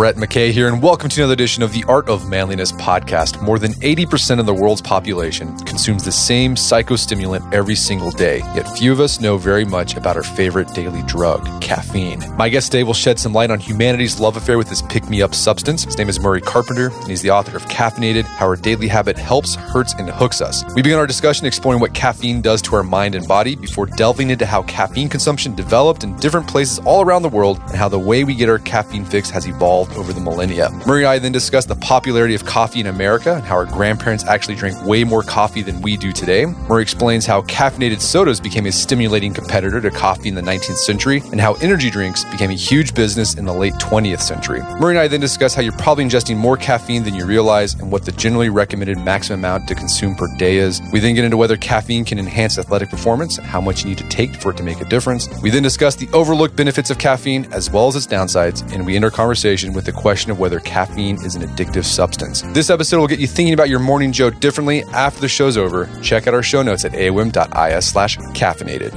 [0.00, 3.42] Brett McKay here, and welcome to another edition of the Art of Manliness podcast.
[3.42, 8.66] More than 80% of the world's population consumes the same psychostimulant every single day, yet
[8.78, 12.24] few of us know very much about our favorite daily drug, caffeine.
[12.38, 15.20] My guest today will shed some light on humanity's love affair with this pick me
[15.20, 15.84] up substance.
[15.84, 19.18] His name is Murray Carpenter, and he's the author of Caffeinated How Our Daily Habit
[19.18, 20.64] Helps, Hurts, and Hooks Us.
[20.74, 24.30] We begin our discussion exploring what caffeine does to our mind and body before delving
[24.30, 27.98] into how caffeine consumption developed in different places all around the world and how the
[27.98, 30.70] way we get our caffeine fix has evolved over the millennia.
[30.86, 34.24] Murray and I then discussed the popularity of coffee in America and how our grandparents
[34.24, 36.46] actually drank way more coffee than we do today.
[36.46, 41.22] Murray explains how caffeinated sodas became a stimulating competitor to coffee in the 19th century
[41.32, 44.60] and how energy drinks became a huge business in the late 20th century.
[44.78, 47.90] Murray and I then discuss how you're probably ingesting more caffeine than you realize and
[47.90, 50.80] what the generally recommended maximum amount to consume per day is.
[50.92, 53.98] We then get into whether caffeine can enhance athletic performance and how much you need
[53.98, 55.28] to take for it to make a difference.
[55.42, 58.96] We then discuss the overlooked benefits of caffeine as well as its downsides, and we
[58.96, 62.42] end our conversation with the question of whether caffeine is an addictive substance.
[62.52, 65.88] This episode will get you thinking about your morning joe differently after the show's over.
[66.02, 68.92] Check out our show notes at aom.is slash caffeinated.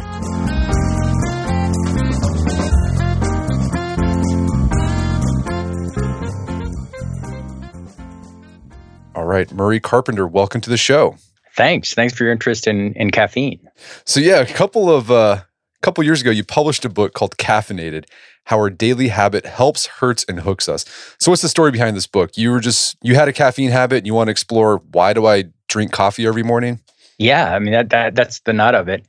[9.16, 11.16] All right, Murray Carpenter, welcome to the show.
[11.56, 11.94] Thanks.
[11.94, 13.60] Thanks for your interest in, in caffeine.
[14.06, 15.42] So yeah, a couple of uh,
[15.84, 18.06] couple years ago, you published a book called Caffeinated
[18.46, 20.86] how our daily habit helps, hurts, and hooks us.
[21.20, 22.38] So, what's the story behind this book?
[22.38, 25.26] You were just, you had a caffeine habit and you want to explore why do
[25.26, 26.80] I drink coffee every morning?
[27.18, 29.06] Yeah, I mean, that, that that's the nut of it.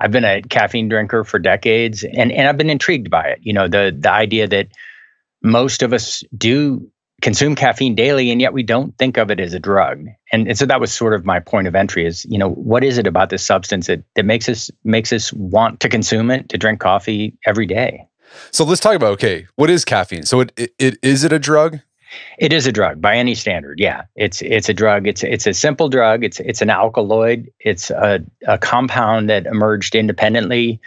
[0.00, 3.40] I've been a caffeine drinker for decades and, and I've been intrigued by it.
[3.42, 4.68] You know, the, the idea that
[5.42, 6.88] most of us do
[7.20, 10.56] consume caffeine daily and yet we don't think of it as a drug and, and
[10.56, 13.08] so that was sort of my point of entry is you know what is it
[13.08, 16.78] about this substance that, that makes us makes us want to consume it to drink
[16.78, 18.06] coffee every day
[18.50, 20.24] so let's talk about okay, what is caffeine?
[20.24, 21.80] So it, it, it is it a drug?
[22.38, 23.78] It is a drug by any standard.
[23.80, 25.06] Yeah, it's it's a drug.
[25.06, 26.24] It's it's a simple drug.
[26.24, 27.50] It's it's an alkaloid.
[27.60, 30.80] It's a, a compound that emerged independently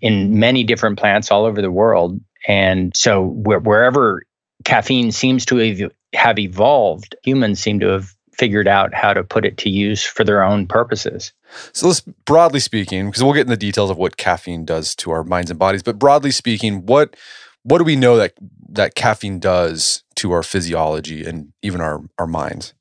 [0.00, 2.20] in many different plants all over the world.
[2.46, 4.22] And so wherever
[4.64, 9.58] caffeine seems to have evolved, humans seem to have figured out how to put it
[9.58, 11.34] to use for their own purposes.
[11.74, 15.10] So let's broadly speaking, because we'll get in the details of what caffeine does to
[15.10, 17.16] our minds and bodies, but broadly speaking, what
[17.64, 18.32] what do we know that
[18.70, 22.72] that caffeine does to our physiology and even our our minds?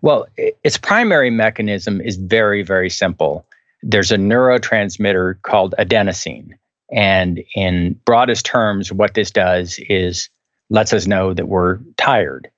[0.00, 3.44] Well, its primary mechanism is very very simple.
[3.82, 6.50] There's a neurotransmitter called adenosine,
[6.92, 10.30] and in broadest terms, what this does is
[10.68, 12.48] lets us know that we're tired.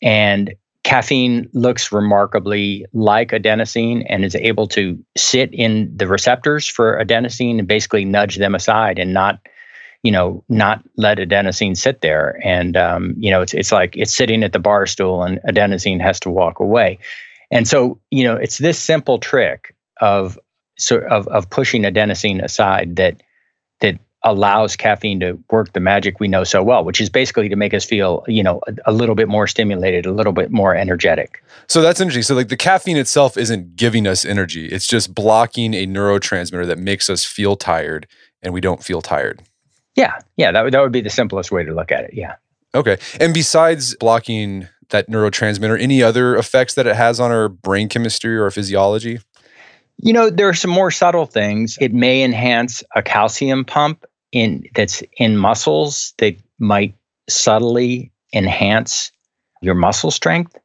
[0.00, 7.02] And Caffeine looks remarkably like adenosine and is able to sit in the receptors for
[7.02, 9.38] adenosine and basically nudge them aside and not,
[10.02, 12.40] you know, not let adenosine sit there.
[12.42, 16.00] And um, you know, it's it's like it's sitting at the bar stool and adenosine
[16.00, 16.98] has to walk away.
[17.52, 20.36] And so, you know, it's this simple trick of
[20.78, 23.22] sort of of pushing adenosine aside that
[24.24, 27.74] allows caffeine to work the magic we know so well, which is basically to make
[27.74, 31.42] us feel, you know, a, a, little bit more stimulated, a little bit more energetic.
[31.68, 32.22] So that's interesting.
[32.22, 34.66] So like the caffeine itself isn't giving us energy.
[34.66, 38.06] It's just blocking a neurotransmitter that makes us feel tired
[38.42, 39.42] and we don't feel tired.
[39.96, 40.18] Yeah.
[40.36, 42.14] Yeah, that would, that would be the simplest way to look at it.
[42.14, 42.36] Yeah.
[42.74, 42.98] Okay.
[43.20, 48.36] And besides blocking that neurotransmitter, any other effects that it has on our brain chemistry
[48.36, 49.20] or physiology?
[49.98, 51.76] You know, there are some more subtle things.
[51.80, 56.94] It may enhance a calcium pump in that's in muscles that might
[57.28, 59.12] subtly enhance
[59.60, 60.58] your muscle strength.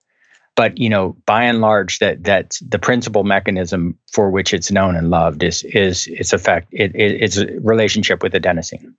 [0.56, 4.96] But you know by and large that that's the principal mechanism for which it's known
[4.96, 8.92] and loved is is its effect it, it, it's relationship with adenosine.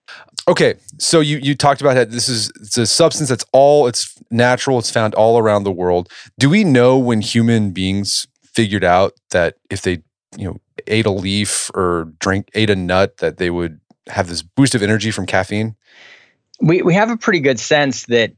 [0.46, 4.16] Okay so you you talked about that this is it's a substance that's all it's
[4.30, 6.08] natural it's found all around the world.
[6.38, 10.02] Do we know when human beings figured out that if they
[10.36, 14.43] you know ate a leaf or drink ate a nut that they would have this
[14.43, 15.77] boost of energy from caffeine?
[16.60, 18.33] We we have a pretty good sense that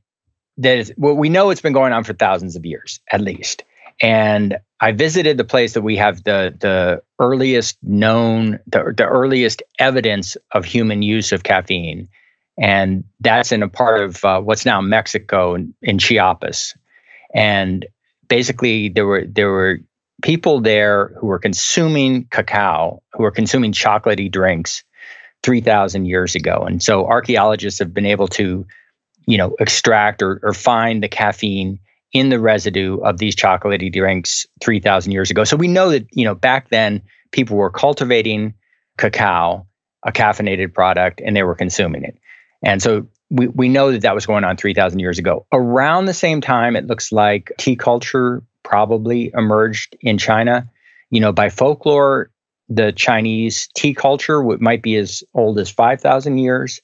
[0.59, 3.65] that is well, we know it's been going on for thousands of years at least.
[4.03, 9.63] And I visited the place that we have the the earliest known the, the earliest
[9.79, 12.09] evidence of human use of caffeine,
[12.59, 16.75] and that's in a part of uh, what's now Mexico in, in Chiapas.
[17.35, 17.87] And
[18.29, 19.81] basically, there were there were
[20.23, 24.83] people there who were consuming cacao, who were consuming chocolaty drinks,
[25.43, 26.65] 3,000 years ago.
[26.67, 28.67] And so archaeologists have been able to,
[29.27, 31.79] you know, extract or, or find the caffeine
[32.13, 35.45] in the residue of these chocolatey drinks 3,000 years ago.
[35.45, 38.55] So we know that, you know, back then people were cultivating
[38.99, 39.67] cacao,
[40.05, 42.19] a caffeinated product, and they were consuming it.
[42.65, 45.47] And so we, we know that that was going on 3,000 years ago.
[45.53, 50.69] Around the same time, it looks like tea culture probably emerged in China.
[51.11, 52.31] You know, by folklore,
[52.71, 56.81] the Chinese tea culture might be as old as 5,000 years,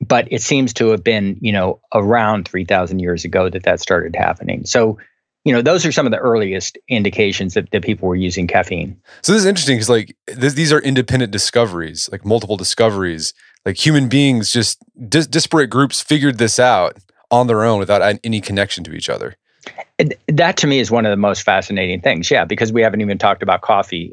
[0.00, 4.14] but it seems to have been, you know, around 3,000 years ago that that started
[4.14, 4.64] happening.
[4.64, 4.96] So,
[5.44, 8.98] you know, those are some of the earliest indications that, that people were using caffeine.
[9.22, 13.34] So this is interesting because like this, these are independent discoveries, like multiple discoveries.
[13.66, 16.98] Like human beings, just dis- disparate groups figured this out
[17.30, 19.36] on their own without any connection to each other.
[20.28, 22.30] That to me is one of the most fascinating things.
[22.30, 24.12] Yeah, because we haven't even talked about coffee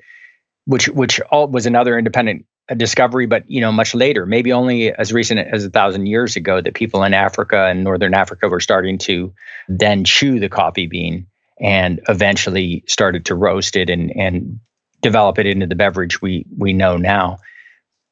[0.66, 4.94] which which all was another independent uh, discovery, but you know much later, maybe only
[4.94, 8.60] as recent as a thousand years ago, that people in Africa and northern Africa were
[8.60, 9.34] starting to
[9.68, 11.28] then chew the coffee bean
[11.60, 14.60] and eventually started to roast it and and
[15.02, 17.38] develop it into the beverage we we know now.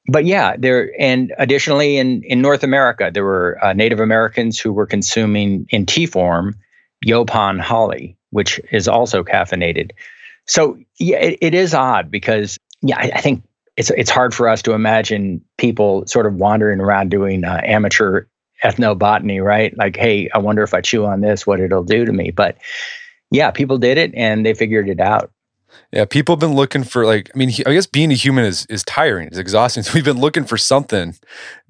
[0.07, 4.73] But yeah, there and additionally in in North America, there were uh, Native Americans who
[4.73, 6.55] were consuming in tea form
[7.05, 9.91] yaupon holly, which is also caffeinated.
[10.49, 13.43] So yeah, it, it is odd because yeah, I, I, think
[13.77, 18.25] it's it's hard for us to imagine people sort of wandering around doing uh, amateur
[18.63, 19.77] ethnobotany, right?
[19.77, 22.31] Like, hey, I wonder if I chew on this, what it'll do to me.
[22.31, 22.57] But
[23.31, 25.31] yeah, people did it and they figured it out.
[25.93, 28.65] Yeah, people have been looking for like I mean, I guess being a human is
[28.71, 29.83] is tiring, it's exhausting.
[29.89, 31.15] So we've been looking for something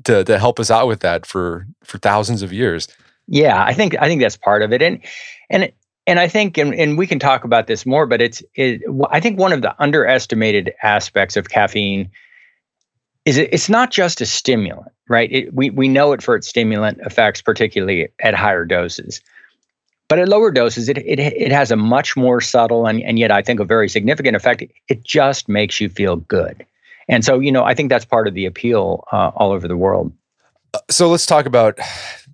[0.06, 2.88] to to help us out with that for for thousands of years.
[3.28, 5.02] Yeah, I think I think that's part of it, and
[5.50, 5.70] and
[6.10, 9.20] and I think, and, and we can talk about this more, but it's, it, I
[9.20, 12.10] think one of the underestimated aspects of caffeine
[13.26, 15.32] is it, it's not just a stimulant, right?
[15.32, 19.22] It, we, we know it for its stimulant effects, particularly at higher doses.
[20.08, 23.30] But at lower doses, it, it, it has a much more subtle and, and yet
[23.30, 24.64] I think a very significant effect.
[24.88, 26.66] It just makes you feel good.
[27.08, 29.78] And so, you know, I think that's part of the appeal uh, all over the
[29.78, 30.12] world.
[30.74, 31.78] Uh, so let's talk about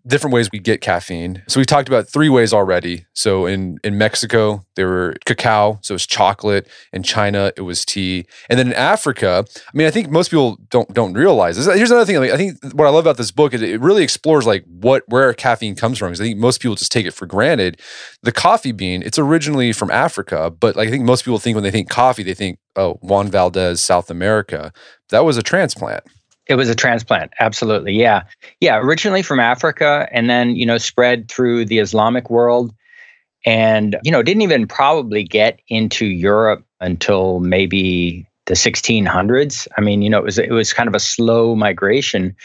[0.08, 1.44] different ways we get caffeine.
[1.48, 3.06] So we talked about three ways already.
[3.14, 6.68] So in in Mexico, there were cacao, so it was chocolate.
[6.94, 10.58] In China, it was tea, and then in Africa, I mean, I think most people
[10.70, 11.66] don't don't realize this.
[11.76, 12.18] Here's another thing.
[12.18, 14.64] I, mean, I think what I love about this book is it really explores like
[14.68, 16.10] what where caffeine comes from.
[16.10, 17.80] Because I think most people just take it for granted.
[18.22, 21.64] The coffee bean, it's originally from Africa, but like I think most people think when
[21.64, 24.72] they think coffee, they think oh Juan Valdez, South America.
[25.10, 26.04] That was a transplant.
[26.48, 27.94] It was a transplant, absolutely.
[27.94, 28.24] Yeah.
[28.60, 32.74] Yeah, originally from Africa and then, you know, spread through the Islamic world
[33.46, 39.68] and, you know, didn't even probably get into Europe until maybe the 1600s.
[39.78, 42.36] I mean, you know, it was it was kind of a slow migration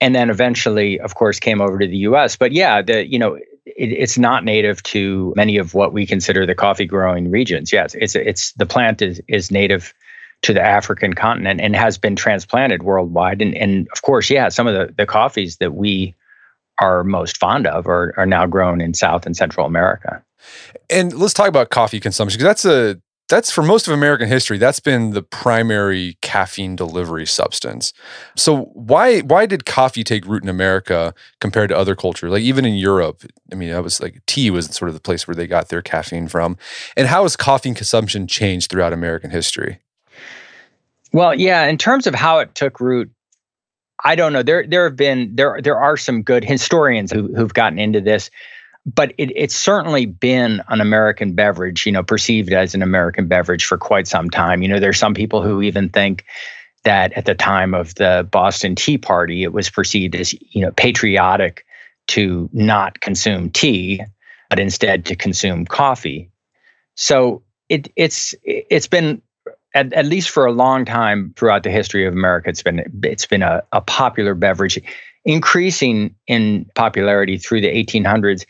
[0.00, 2.36] and then eventually of course came over to the US.
[2.36, 6.46] But yeah, the you know, it, it's not native to many of what we consider
[6.46, 7.72] the coffee growing regions.
[7.72, 9.94] Yes, it's it's the plant is is native
[10.42, 13.42] to the African continent and has been transplanted worldwide.
[13.42, 16.14] And, and of course, yeah, some of the, the coffees that we
[16.80, 20.22] are most fond of are, are now grown in South and Central America.
[20.90, 24.56] And let's talk about coffee consumption because that's a that's for most of American history.
[24.56, 27.92] That's been the primary caffeine delivery substance.
[28.36, 32.30] So why why did coffee take root in America compared to other cultures?
[32.30, 35.26] Like even in Europe, I mean, that was like tea was sort of the place
[35.26, 36.56] where they got their caffeine from.
[36.96, 39.80] And how has coffee consumption changed throughout American history?
[41.16, 43.10] Well, yeah, in terms of how it took root,
[44.04, 44.42] I don't know.
[44.42, 48.30] There there have been there there are some good historians who who've gotten into this,
[48.84, 53.64] but it, it's certainly been an American beverage, you know, perceived as an American beverage
[53.64, 54.60] for quite some time.
[54.60, 56.22] You know, there's some people who even think
[56.84, 60.72] that at the time of the Boston Tea Party, it was perceived as, you know,
[60.72, 61.64] patriotic
[62.08, 64.02] to not consume tea,
[64.50, 66.30] but instead to consume coffee.
[66.94, 69.22] So it it's it's been
[69.76, 73.26] at, at least for a long time throughout the history of America, it's been it's
[73.26, 74.80] been a, a popular beverage,
[75.26, 78.46] increasing in popularity through the 1800s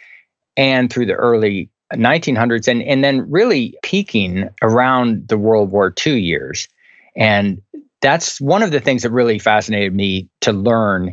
[0.57, 6.21] and through the early 1900s, and and then really peaking around the World War II
[6.21, 6.69] years.
[7.17, 7.61] And
[8.01, 11.13] that's one of the things that really fascinated me to learn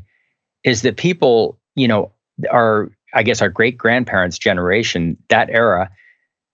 [0.63, 2.11] is that people, you know,
[2.51, 5.89] are I guess our great grandparents' generation, that era,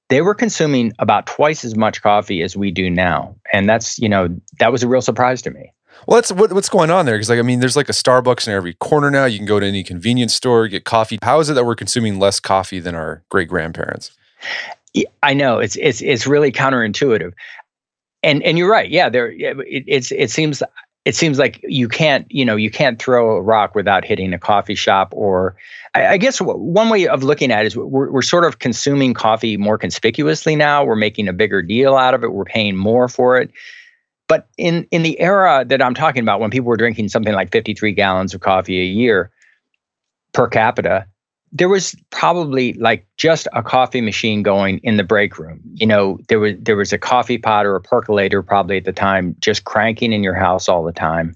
[0.10, 3.36] they were consuming about twice as much coffee as we do now.
[3.54, 4.28] And that's, you know,
[4.60, 5.72] that was a real surprise to me.
[6.08, 7.16] Well, that's what, what's going on there.
[7.16, 9.26] Because, like, I mean, there's like a Starbucks in every corner now.
[9.26, 11.20] You can go to any convenience store, get coffee.
[11.22, 14.12] How is it that we're consuming less coffee than our great grandparents?
[15.22, 17.34] I know it's it's it's really counterintuitive,
[18.24, 18.90] and and you're right.
[18.90, 20.64] Yeah, there it, it's it seems
[21.10, 24.38] it seems like you can't you know you can't throw a rock without hitting a
[24.38, 25.56] coffee shop or
[25.96, 29.16] i, I guess one way of looking at it is we're, we're sort of consuming
[29.16, 30.84] coffee more conspicuously now.
[30.84, 32.32] We're making a bigger deal out of it.
[32.32, 33.50] We're paying more for it.
[34.28, 37.52] But in in the era that i'm talking about when people were drinking something like
[37.52, 39.32] 53 gallons of coffee a year
[40.34, 41.08] per capita,
[41.52, 45.60] there was probably like just a coffee machine going in the break room.
[45.74, 48.94] You know, there was there was a coffee pot or a percolator probably at the
[48.94, 51.36] time just cranking in your house all the time.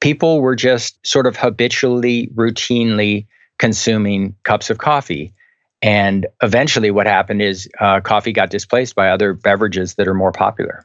[0.00, 3.26] People were just sort of habitually, routinely
[3.58, 5.32] consuming cups of coffee.
[5.80, 10.32] And eventually, what happened is uh, coffee got displaced by other beverages that are more
[10.32, 10.84] popular.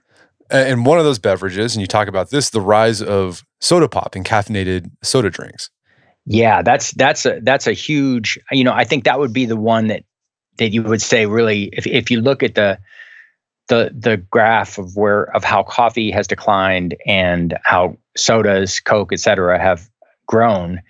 [0.50, 4.16] And one of those beverages, and you talk about this, the rise of soda pop
[4.16, 5.70] and caffeinated soda drinks.
[6.30, 8.38] Yeah, that's that's a that's a huge.
[8.52, 10.04] You know, I think that would be the one that
[10.58, 12.80] that you would say really, if if you look at the
[13.70, 19.22] the the graph of where of how coffee has declined and how sodas, Coke, et
[19.22, 19.90] cetera, have
[20.28, 20.82] grown,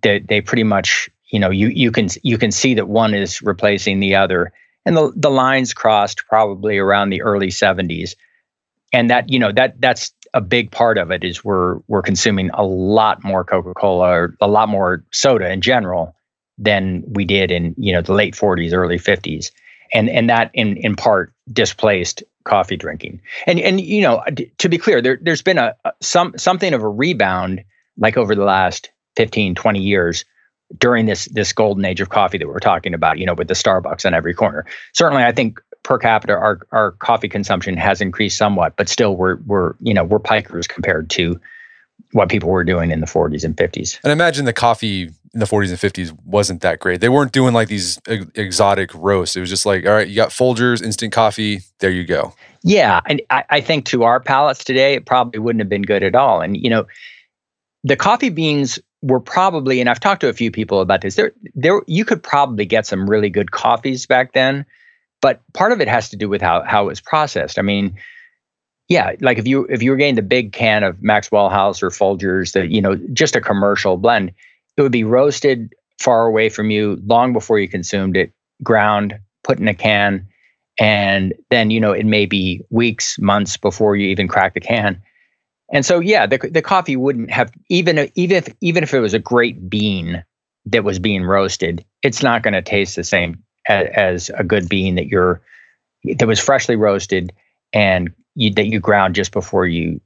[0.00, 3.42] they they pretty much you know you you can you can see that one is
[3.42, 4.50] replacing the other,
[4.86, 8.14] and the the lines crossed probably around the early '70s,
[8.94, 12.50] and that you know that that's a big part of it is we're we're consuming
[12.50, 16.14] a lot more Coca-Cola or a lot more soda in general
[16.58, 19.50] than we did in you know the late 40s, early 50s,
[19.94, 23.20] and and that in in part displaced coffee drinking.
[23.46, 24.22] And and you know
[24.58, 27.64] to be clear, there there's been a, some something of a rebound
[27.96, 30.24] like over the last 15, 20 years
[30.76, 33.54] during this this golden age of coffee that we're talking about, you know, with the
[33.54, 34.66] Starbucks on every corner.
[34.94, 39.36] Certainly, I think per capita, our, our coffee consumption has increased somewhat, but still we're
[39.46, 41.40] we're you know we're pikers compared to
[42.12, 43.98] what people were doing in the 40s and 50s.
[44.02, 47.00] And I imagine the coffee in the 40s and 50s wasn't that great.
[47.00, 49.36] They weren't doing like these exotic roasts.
[49.36, 52.34] It was just like, all right, you got Folgers, instant coffee, there you go.
[52.62, 56.02] Yeah, and I, I think to our palates today, it probably wouldn't have been good
[56.02, 56.40] at all.
[56.40, 56.86] And you know,
[57.82, 61.16] the coffee beans were probably, and I've talked to a few people about this.
[61.16, 64.64] There, there, you could probably get some really good coffees back then
[65.24, 67.58] but part of it has to do with how how it was processed.
[67.58, 67.96] I mean,
[68.90, 71.88] yeah, like if you if you were getting the big can of Maxwell House or
[71.88, 74.32] Folgers, that you know, just a commercial blend,
[74.76, 79.58] it would be roasted far away from you long before you consumed it, ground, put
[79.58, 80.26] in a can,
[80.78, 85.00] and then you know it may be weeks, months before you even crack the can.
[85.72, 89.14] And so yeah, the the coffee wouldn't have even even if even if it was
[89.14, 90.22] a great bean
[90.66, 94.68] that was being roasted, it's not going to taste the same as, as a good
[94.68, 95.40] bean that you're
[96.18, 97.32] that was freshly roasted
[97.72, 100.00] and you, that you ground just before you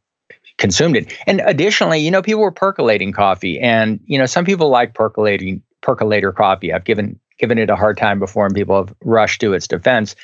[0.59, 1.12] consumed it.
[1.27, 5.62] And additionally, you know, people were percolating coffee, and you know, some people like percolating
[5.81, 6.73] percolator coffee.
[6.73, 10.15] I've given given it a hard time before, and people have rushed to its defense.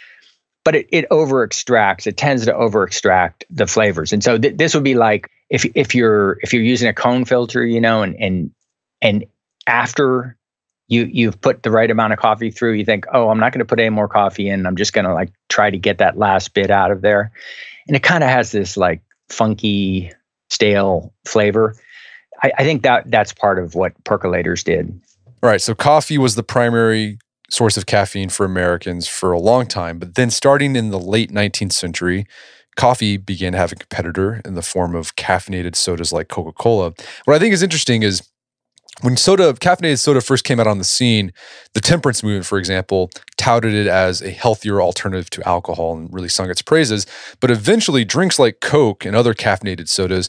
[0.64, 2.06] But it, it over extracts.
[2.06, 5.64] It tends to over extract the flavors, and so th- this would be like if
[5.74, 8.50] if you're if you're using a cone filter, you know, and and
[9.02, 9.24] and
[9.66, 10.36] after
[10.88, 13.60] you you've put the right amount of coffee through you think oh i'm not going
[13.60, 14.66] to put any more coffee in.
[14.66, 17.32] I'm just going to like try to get that last bit out of there.
[17.86, 20.12] And it kind of has this like funky
[20.50, 21.76] stale flavor.
[22.42, 25.00] I, I think that that's part of what percolators did.
[25.42, 27.18] Right so coffee was the primary
[27.50, 31.30] source of caffeine for americans for a long time but then starting in the late
[31.30, 32.26] 19th century
[32.74, 36.94] coffee began to have a competitor in the form of caffeinated sodas like coca-cola.
[37.26, 38.22] What i think is interesting is
[39.00, 41.32] when soda, caffeinated soda first came out on the scene,
[41.72, 46.28] the temperance movement, for example, touted it as a healthier alternative to alcohol and really
[46.28, 47.06] sung its praises.
[47.40, 50.28] But eventually, drinks like Coke and other caffeinated sodas,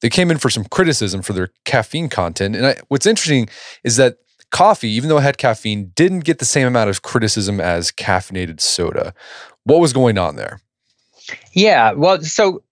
[0.00, 2.54] they came in for some criticism for their caffeine content.
[2.54, 3.48] And I, what's interesting
[3.82, 4.18] is that
[4.50, 8.60] coffee, even though it had caffeine, didn't get the same amount of criticism as caffeinated
[8.60, 9.14] soda.
[9.64, 10.60] What was going on there?
[11.52, 12.62] Yeah, well, so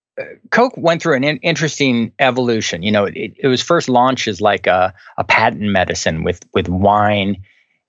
[0.51, 2.83] Coke went through an in- interesting evolution.
[2.83, 6.69] You know, it, it was first launched as like a, a patent medicine with with
[6.69, 7.43] wine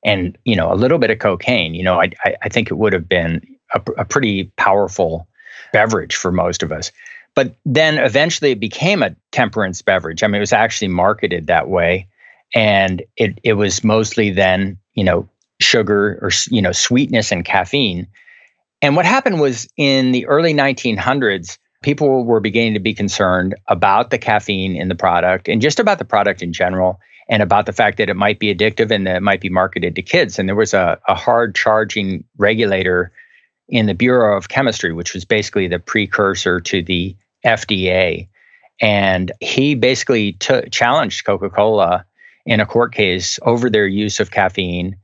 [0.04, 1.76] and you know a little bit of cocaine.
[1.76, 3.42] You know, I I, I think it would have been
[3.74, 5.28] a, a pretty powerful
[5.72, 6.92] beverage for most of us.
[7.36, 10.24] But then eventually it became a temperance beverage.
[10.24, 12.08] I mean, it was actually marketed that way,
[12.54, 15.30] and it it was mostly then you know
[15.62, 18.08] sugar or you know sweetness and caffeine.
[18.82, 24.10] And what happened was in the early 1900s people were beginning to be concerned about
[24.10, 27.00] the caffeine in the product and just about the product in general
[27.30, 29.96] and about the fact that it might be addictive and that it might be marketed
[29.96, 30.40] to kids.
[30.40, 33.12] And there was a, a hard charging regulator
[33.70, 37.16] in the Bureau of Chemistry, which was basically the precursor to the
[37.46, 38.30] FDA.
[38.82, 42.04] And he basically t- challenged Coca Cola
[42.48, 44.98] in a court case over their use of caffeine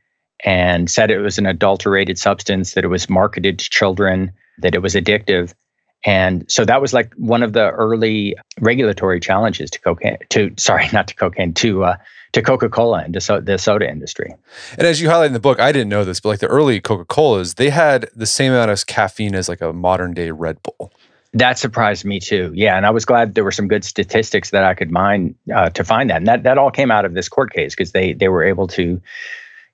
[0.43, 4.81] and said it was an adulterated substance, that it was marketed to children, that it
[4.81, 5.53] was addictive.
[6.03, 10.87] And so that was like one of the early regulatory challenges to cocaine, to sorry,
[10.93, 11.97] not to cocaine, to uh,
[12.33, 14.33] to Coca Cola and to so, the soda industry.
[14.77, 16.79] And as you highlight in the book, I didn't know this, but like the early
[16.79, 20.57] Coca Colas, they had the same amount of caffeine as like a modern day Red
[20.63, 20.91] Bull.
[21.33, 22.51] That surprised me too.
[22.53, 25.69] Yeah, and I was glad there were some good statistics that I could mine uh,
[25.69, 26.17] to find that.
[26.17, 28.67] And that that all came out of this court case because they they were able
[28.67, 29.01] to,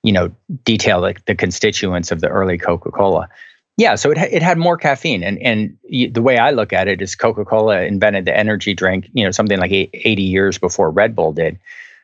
[0.04, 0.30] you know,
[0.64, 3.28] detail the, the constituents of the early Coca Cola.
[3.78, 7.00] Yeah, so it it had more caffeine, and and the way I look at it
[7.00, 11.14] is Coca Cola invented the energy drink, you know, something like eighty years before Red
[11.14, 11.58] Bull did.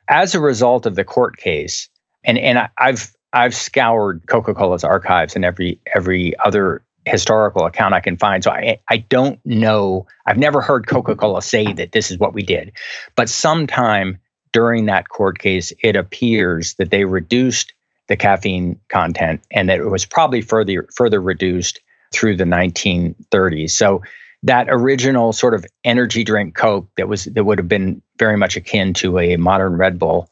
[0.09, 1.89] As a result of the court case,
[2.23, 7.93] and and I, I've I've scoured Coca Cola's archives and every every other historical account
[7.93, 8.45] I can find.
[8.45, 10.07] So I, I don't know.
[10.27, 12.73] I've never heard Coca Cola say that this is what we did.
[13.17, 14.17] But sometime
[14.53, 17.75] during that court case, it appears that they reduced
[18.09, 21.81] the caffeine content and that it was probably further, further reduced
[22.13, 23.71] through the 1930s.
[23.71, 24.03] So
[24.43, 28.57] that original sort of energy drink Coke that was that would have been very much
[28.57, 30.29] akin to a modern Red Bull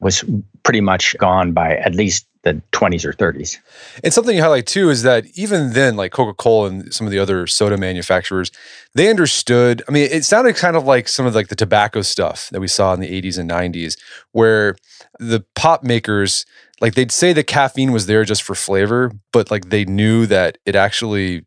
[0.00, 0.24] was
[0.62, 3.58] pretty much gone by at least the 20s or 30s.
[4.04, 7.10] And something you highlight too is that even then, like Coca Cola and some of
[7.10, 8.52] the other soda manufacturers,
[8.94, 9.82] they understood.
[9.88, 12.68] I mean, it sounded kind of like some of like the tobacco stuff that we
[12.68, 13.98] saw in the 80s and 90s,
[14.30, 14.76] where
[15.18, 16.46] the pop makers,
[16.80, 20.58] like they'd say the caffeine was there just for flavor, but like they knew that
[20.66, 21.44] it actually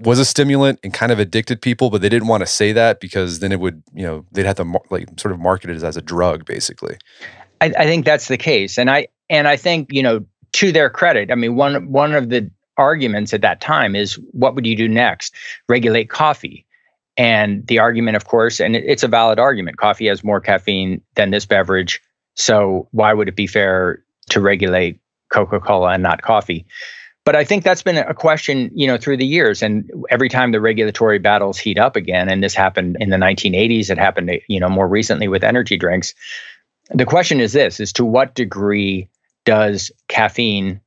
[0.00, 3.00] was a stimulant and kind of addicted people, but they didn't want to say that
[3.00, 5.96] because then it would, you know, they'd have to like sort of market it as
[5.96, 6.96] a drug, basically.
[7.60, 10.90] I, I think that's the case, and I and I think you know to their
[10.90, 14.76] credit, I mean, one one of the arguments at that time is what would you
[14.76, 15.34] do next?
[15.68, 16.66] Regulate coffee.
[17.18, 21.30] And the argument, of course, and it's a valid argument, coffee has more caffeine than
[21.30, 22.00] this beverage.
[22.34, 25.00] So why would it be fair to regulate
[25.30, 26.66] Coca Cola and not coffee?
[27.24, 29.62] But I think that's been a question, you know, through the years.
[29.62, 33.90] And every time the regulatory battles heat up again, and this happened in the 1980s,
[33.90, 36.14] it happened, you know, more recently with energy drinks.
[36.90, 39.08] The question is this: is to what degree
[39.44, 40.80] does caffeine,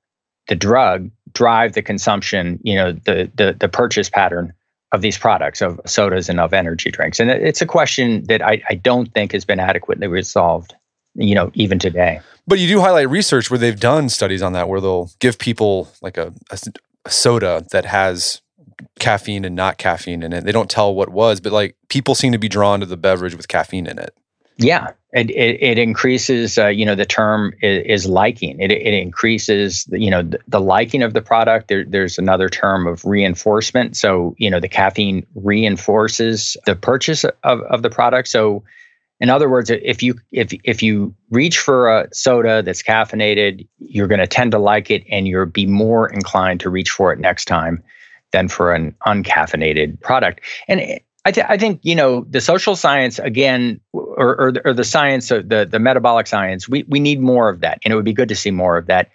[0.49, 4.53] the drug, drive the consumption, you know, the the, the purchase pattern
[4.91, 7.21] of these products, of sodas and of energy drinks?
[7.21, 10.75] And it's a question that I, I don't think has been adequately resolved,
[11.15, 12.19] you know, even today.
[12.47, 15.89] But you do highlight research where they've done studies on that, where they'll give people
[16.01, 16.59] like a, a,
[17.05, 18.41] a soda that has
[18.99, 20.43] caffeine and not caffeine in it.
[20.43, 23.35] They don't tell what was, but like people seem to be drawn to the beverage
[23.35, 24.15] with caffeine in it.
[24.57, 28.59] Yeah, it, it, it increases, uh, you know, the term is, is, liking.
[28.61, 31.67] It, it increases, you know, the, the liking of the product.
[31.67, 33.97] There, there's another term of reinforcement.
[33.97, 38.29] So, you know, the caffeine reinforces the purchase of, of the product.
[38.29, 38.63] So,
[39.19, 44.07] in other words, if you if if you reach for a soda that's caffeinated, you're
[44.07, 47.19] going to tend to like it, and you'll be more inclined to reach for it
[47.19, 47.81] next time
[48.31, 50.41] than for an uncaffeinated product.
[50.67, 54.83] And I, th- I, think you know the social science again, or, or, or the
[54.83, 56.67] science, of the the metabolic science.
[56.67, 58.87] We we need more of that, and it would be good to see more of
[58.87, 59.11] that.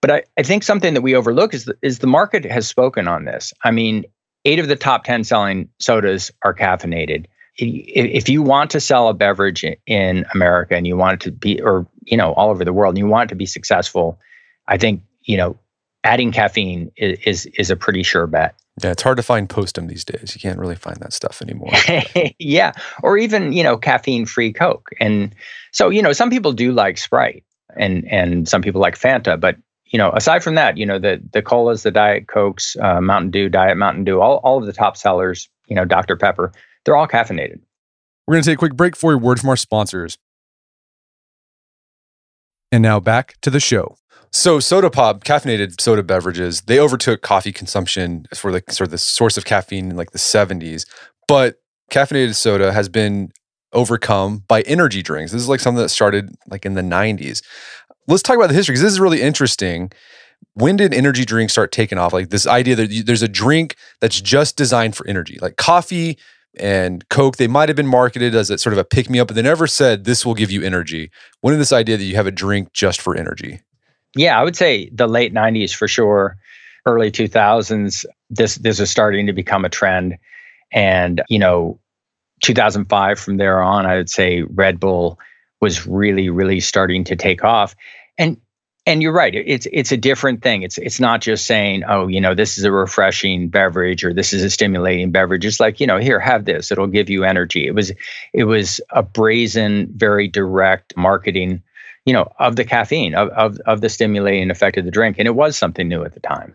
[0.00, 3.08] But I, I think something that we overlook is the, is the market has spoken
[3.08, 3.52] on this.
[3.62, 4.04] I mean,
[4.46, 7.26] eight of the top ten selling sodas are caffeinated.
[7.56, 11.60] If you want to sell a beverage in America and you want it to be,
[11.62, 14.18] or you know, all over the world, and you want it to be successful,
[14.66, 15.56] I think you know,
[16.02, 18.54] adding caffeine is is, is a pretty sure bet.
[18.82, 20.34] Yeah, it's hard to find Postum these days.
[20.34, 21.70] You can't really find that stuff anymore.
[22.38, 25.34] yeah, or even you know caffeine-free Coke, and
[25.72, 27.44] so you know some people do like Sprite,
[27.76, 31.22] and and some people like Fanta, but you know aside from that, you know the
[31.32, 34.72] the colas, the Diet Cokes, uh, Mountain Dew, Diet Mountain Dew, all all of the
[34.72, 36.52] top sellers, you know Dr Pepper,
[36.84, 37.60] they're all caffeinated.
[38.26, 40.18] We're going to take a quick break for a word from our sponsors.
[42.72, 43.96] And now back to the show.
[44.32, 48.98] So soda pop, caffeinated soda beverages, they overtook coffee consumption for the sort of the
[48.98, 50.86] source of caffeine in like the 70s.
[51.28, 51.56] But
[51.90, 53.30] caffeinated soda has been
[53.72, 55.30] overcome by energy drinks.
[55.30, 57.42] This is like something that started like in the 90s.
[58.08, 59.92] Let's talk about the history because this is really interesting.
[60.54, 62.12] When did energy drinks start taking off?
[62.12, 66.18] Like this idea that there's a drink that's just designed for energy, like coffee
[66.58, 69.28] and Coke, they might have been marketed as a sort of a pick me up,
[69.28, 71.10] but they never said this will give you energy.
[71.40, 73.60] When did this idea that you have a drink just for energy?
[74.16, 76.36] Yeah, I would say the late 90s for sure,
[76.86, 80.16] early 2000s, this this is starting to become a trend.
[80.72, 81.80] And, you know,
[82.42, 85.18] 2005 from there on, I would say Red Bull
[85.60, 87.74] was really, really starting to take off.
[88.18, 88.40] And
[88.86, 89.34] and you're right.
[89.34, 90.62] It's it's a different thing.
[90.62, 94.32] It's it's not just saying, oh, you know, this is a refreshing beverage or this
[94.32, 95.44] is a stimulating beverage.
[95.44, 96.70] It's like, you know, here, have this.
[96.70, 97.66] It'll give you energy.
[97.66, 97.92] It was
[98.32, 101.62] it was a brazen, very direct marketing
[102.04, 105.18] you know, of the caffeine, of, of, of the stimulating effect of the drink.
[105.18, 106.54] And it was something new at the time.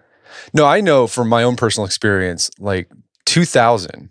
[0.53, 2.89] No, I know from my own personal experience, like
[3.25, 4.09] 2000,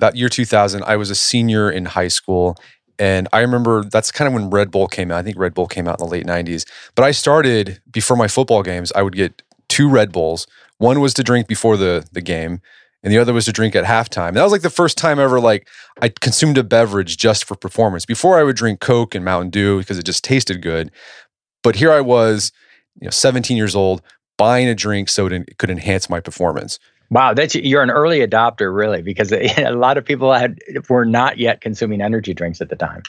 [0.00, 2.56] that year 2000, I was a senior in high school.
[2.98, 5.18] And I remember that's kind of when Red Bull came out.
[5.18, 6.66] I think Red Bull came out in the late 90s.
[6.94, 10.46] But I started before my football games, I would get two Red Bulls.
[10.78, 12.60] One was to drink before the, the game,
[13.02, 14.34] and the other was to drink at halftime.
[14.34, 15.68] That was like the first time ever like
[16.00, 18.04] I consumed a beverage just for performance.
[18.04, 20.90] Before I would drink Coke and Mountain Dew because it just tasted good.
[21.62, 22.52] But here I was,
[23.00, 24.02] you know, 17 years old,
[24.36, 26.78] buying a drink so it could enhance my performance.
[27.10, 31.38] Wow, that's you're an early adopter, really, because a lot of people had were not
[31.38, 33.02] yet consuming energy drinks at the time.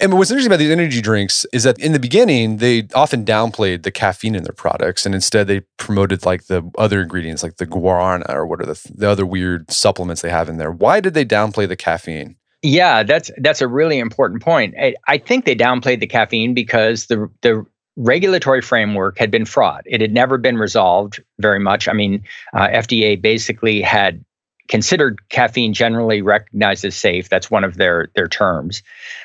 [0.00, 3.84] And what's interesting about these energy drinks is that in the beginning they often downplayed
[3.84, 7.66] the caffeine in their products, and instead they promoted like the other ingredients, like the
[7.66, 10.70] guarana or what are the the other weird supplements they have in there.
[10.70, 12.36] Why did they downplay the caffeine?
[12.62, 14.74] Yeah, that's that's a really important point.
[14.80, 17.64] I, I think they downplayed the caffeine because the the
[17.98, 19.82] regulatory framework had been fraught.
[19.84, 21.88] It had never been resolved very much.
[21.88, 22.22] I mean,
[22.54, 24.24] uh, FDA basically had
[24.68, 27.28] considered caffeine generally recognized as safe.
[27.28, 28.82] That's one of their their terms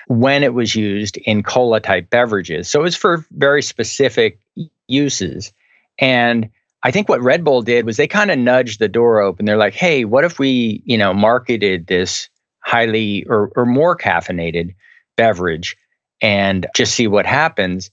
[0.07, 2.69] when it was used in cola type beverages.
[2.69, 4.39] So it was for very specific
[4.87, 5.53] uses.
[5.99, 6.49] And
[6.81, 9.45] I think what Red Bull did was they kind of nudged the door open.
[9.45, 12.27] They're like, "Hey, what if we, you know, marketed this
[12.61, 14.73] highly or or more caffeinated
[15.15, 15.77] beverage
[16.21, 17.91] and just see what happens?"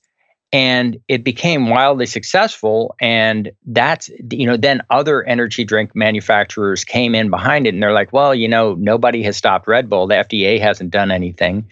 [0.52, 7.14] And it became wildly successful and that's you know then other energy drink manufacturers came
[7.14, 10.06] in behind it and they're like well you know nobody has stopped red bull.
[10.06, 11.68] The fda hasn't done anything.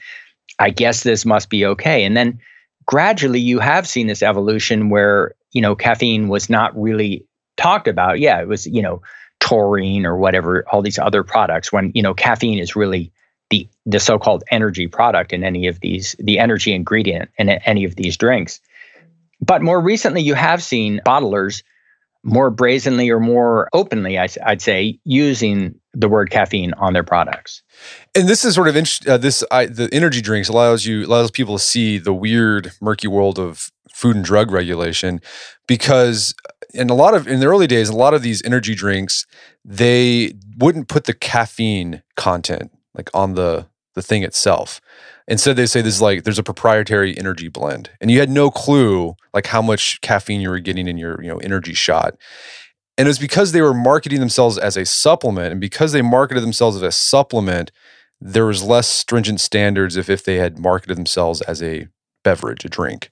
[0.61, 2.05] I guess this must be okay.
[2.05, 2.41] And then
[2.87, 8.21] gradually you have seen this evolution where you know caffeine was not really talked about.
[8.21, 9.03] Yeah it was you know
[9.41, 13.13] taurine or whatever all these other products when you know caffeine is really
[13.51, 17.97] the the so-called energy product in any of these the energy ingredient in any of
[17.97, 18.61] these drinks
[19.41, 21.63] but more recently, you have seen bottlers
[22.25, 27.63] more brazenly or more openly, I'd say, using the word caffeine on their products.
[28.15, 31.57] And this is sort of uh, this I, the energy drinks allows you allows people
[31.57, 35.21] to see the weird, murky world of food and drug regulation
[35.67, 36.35] because
[36.75, 39.27] in a lot of in the early days, a lot of these energy drinks
[39.65, 44.81] they wouldn't put the caffeine content like on the the thing itself.
[45.29, 48.51] Instead, they say this is like there's a proprietary energy blend, and you had no
[48.51, 52.17] clue like how much caffeine you were getting in your you know energy shot.
[52.97, 56.43] And it was because they were marketing themselves as a supplement, and because they marketed
[56.43, 57.71] themselves as a supplement,
[58.21, 61.89] there was less stringent standards if if they had marketed themselves as a
[62.25, 63.11] beverage, a drink.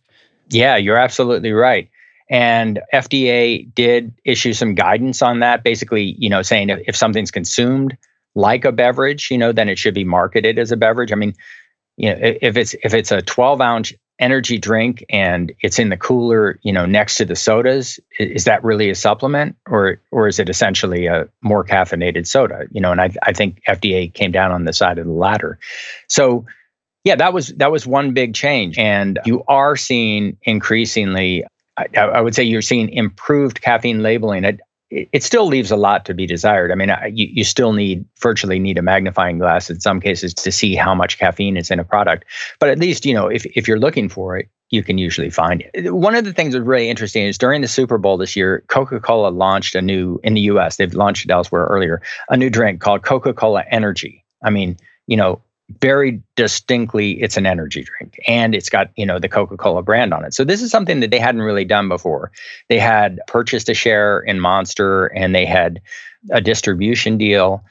[0.48, 1.90] Yeah, you're absolutely right.
[2.31, 7.31] And FDA did issue some guidance on that, basically, you know, saying if, if something's
[7.31, 7.96] consumed
[8.35, 11.12] like a beverage, you know, then it should be marketed as a beverage.
[11.12, 11.35] I mean,
[11.96, 15.96] you know, if it's if it's a 12 ounce energy drink and it's in the
[15.96, 20.38] cooler, you know, next to the sodas, is that really a supplement or or is
[20.38, 22.66] it essentially a more caffeinated soda?
[22.70, 25.59] You know, and I I think FDA came down on the side of the latter.
[26.09, 26.46] So
[27.04, 31.44] yeah, that was that was one big change, and you are seeing increasingly.
[31.76, 34.44] I, I would say you're seeing improved caffeine labeling.
[34.44, 34.59] I,
[34.90, 36.70] it still leaves a lot to be desired.
[36.70, 40.53] I mean, you, you still need virtually need a magnifying glass in some cases to
[40.53, 42.25] see how much caffeine is in a product.
[42.61, 45.64] But at least, you know, if, if you're looking for it, you can usually find
[45.75, 45.92] it.
[45.92, 49.01] One of the things that's really interesting is during the Super Bowl this year, Coca
[49.01, 52.81] Cola launched a new, in the US, they've launched it elsewhere earlier, a new drink
[52.81, 54.25] called Coca Cola Energy.
[54.42, 55.40] I mean, you know,
[55.81, 60.24] very distinctly it's an energy drink and it's got you know the coca-cola brand on
[60.24, 60.33] it.
[60.33, 62.31] So this is something that they hadn't really done before.
[62.68, 65.81] They had purchased a share in monster and they had
[66.31, 67.64] a distribution deal.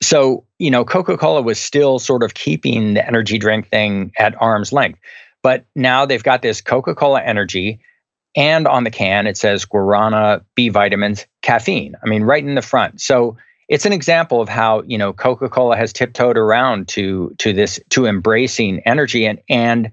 [0.00, 4.72] So you know coca-cola was still sort of keeping the energy drink thing at arm's
[4.72, 5.00] length.
[5.42, 7.80] But now they've got this coca-cola energy
[8.36, 12.62] and on the can it says guarana b vitamins caffeine i mean right in the
[12.62, 13.00] front.
[13.00, 13.36] So
[13.68, 18.06] it's an example of how you know Coca-Cola has tiptoed around to to this to
[18.06, 19.26] embracing energy.
[19.26, 19.92] And and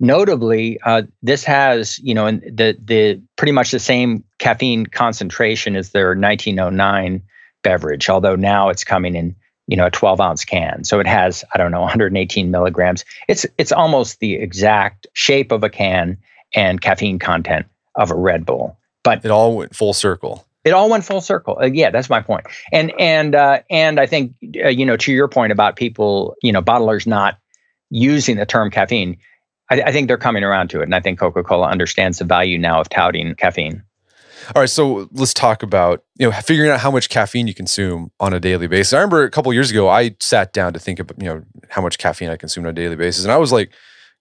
[0.00, 5.90] notably uh, this has you know the the pretty much the same caffeine concentration as
[5.90, 7.22] their 1909
[7.62, 9.36] beverage although now it's coming in
[9.68, 10.82] you know a 12 ounce can.
[10.82, 13.04] So it has i don't know 118 milligrams.
[13.28, 16.18] It's it's almost the exact shape of a can
[16.54, 18.76] and caffeine content of a red bull.
[19.04, 21.58] But it all went full circle it all went full circle.
[21.60, 22.46] Uh, yeah, that's my point.
[22.72, 26.52] And and uh, and I think uh, you know to your point about people, you
[26.52, 27.38] know, bottlers not
[27.90, 29.18] using the term caffeine.
[29.70, 32.24] I, I think they're coming around to it, and I think Coca Cola understands the
[32.24, 33.82] value now of touting caffeine.
[34.54, 38.10] All right, so let's talk about you know figuring out how much caffeine you consume
[38.20, 38.92] on a daily basis.
[38.92, 41.82] I remember a couple years ago, I sat down to think about you know how
[41.82, 43.72] much caffeine I consume on a daily basis, and I was like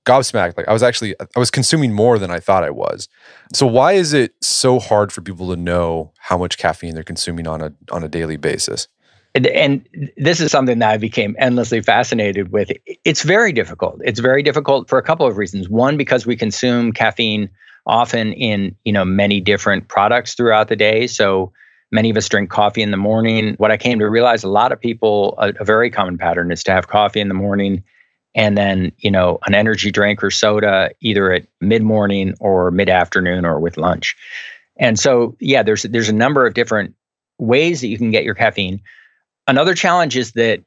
[0.05, 0.57] gobsmacked.
[0.57, 3.07] Like I was actually I was consuming more than I thought I was.
[3.53, 7.47] So why is it so hard for people to know how much caffeine they're consuming
[7.47, 8.87] on a on a daily basis?
[9.33, 9.87] And, and
[10.17, 12.69] this is something that I became endlessly fascinated with.
[13.05, 14.01] It's very difficult.
[14.03, 15.69] It's very difficult for a couple of reasons.
[15.69, 17.49] One, because we consume caffeine
[17.85, 21.07] often in you know many different products throughout the day.
[21.07, 21.53] So
[21.93, 23.55] Many of us drink coffee in the morning.
[23.57, 26.63] What I came to realize a lot of people, a, a very common pattern is
[26.63, 27.83] to have coffee in the morning
[28.33, 32.89] and then, you know, an energy drink or soda either at mid morning or mid
[32.89, 34.15] afternoon or with lunch.
[34.77, 36.95] And so, yeah, there's there's a number of different
[37.37, 38.81] ways that you can get your caffeine.
[39.47, 40.63] Another challenge is that,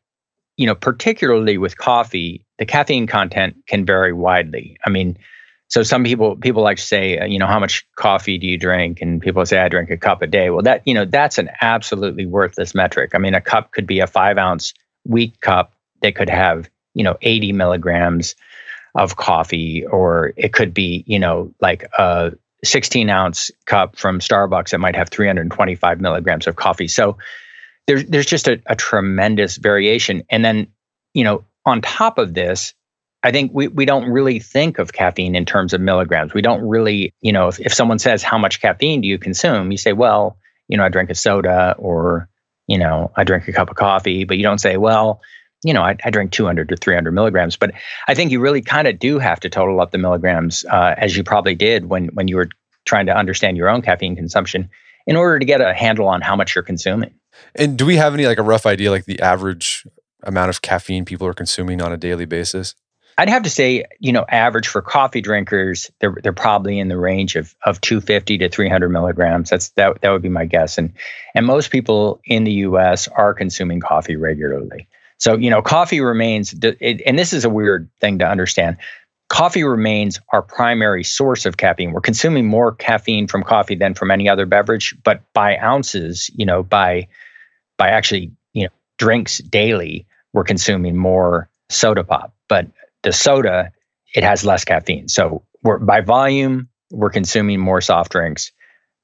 [0.56, 4.76] you know, particularly with coffee, the caffeine content can vary widely.
[4.86, 5.16] I mean,
[5.68, 8.58] so some people people like to say, uh, you know, how much coffee do you
[8.58, 9.00] drink?
[9.00, 10.50] And people say I drink a cup a day.
[10.50, 13.12] Well, that you know that's an absolutely worthless metric.
[13.14, 14.74] I mean, a cup could be a five ounce
[15.04, 18.34] weak cup that could have you know 80 milligrams
[18.94, 22.32] of coffee, or it could be you know like a
[22.64, 26.88] 16 ounce cup from Starbucks that might have 325 milligrams of coffee.
[26.88, 27.18] So
[27.86, 30.22] there's there's just a, a tremendous variation.
[30.30, 30.68] And then
[31.12, 32.74] you know on top of this,
[33.22, 36.34] I think we, we don't really think of caffeine in terms of milligrams.
[36.34, 39.72] We don't really, you know, if, if someone says, How much caffeine do you consume?
[39.72, 40.36] You say, Well,
[40.68, 42.28] you know, I drink a soda or,
[42.66, 45.22] you know, I drink a cup of coffee, but you don't say, Well,
[45.64, 47.56] you know, I, I drink 200 to 300 milligrams.
[47.56, 47.72] But
[48.06, 51.16] I think you really kind of do have to total up the milligrams, uh, as
[51.16, 52.48] you probably did when when you were
[52.84, 54.68] trying to understand your own caffeine consumption,
[55.06, 57.14] in order to get a handle on how much you're consuming.
[57.54, 59.86] And do we have any like a rough idea, like the average
[60.22, 62.74] amount of caffeine people are consuming on a daily basis?
[63.16, 66.98] I'd have to say, you know, average for coffee drinkers, they're they're probably in the
[66.98, 69.50] range of of 250 to 300 milligrams.
[69.50, 70.76] That's that that would be my guess.
[70.78, 70.92] And
[71.34, 73.08] and most people in the U.S.
[73.08, 74.88] are consuming coffee regularly.
[75.24, 78.76] So you know, coffee remains, it, and this is a weird thing to understand.
[79.30, 81.92] Coffee remains our primary source of caffeine.
[81.92, 86.44] We're consuming more caffeine from coffee than from any other beverage, but by ounces, you
[86.44, 87.08] know, by
[87.78, 92.34] by actually, you know, drinks daily, we're consuming more soda pop.
[92.46, 92.66] But
[93.02, 93.72] the soda,
[94.14, 95.08] it has less caffeine.
[95.08, 98.52] So we're by volume, we're consuming more soft drinks,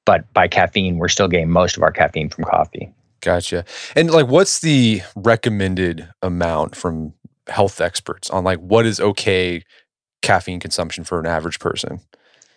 [0.04, 2.92] but by caffeine, we're still getting most of our caffeine from coffee.
[3.20, 3.64] Gotcha.
[3.94, 7.14] And like, what's the recommended amount from
[7.48, 9.62] health experts on like what is okay
[10.22, 12.00] caffeine consumption for an average person?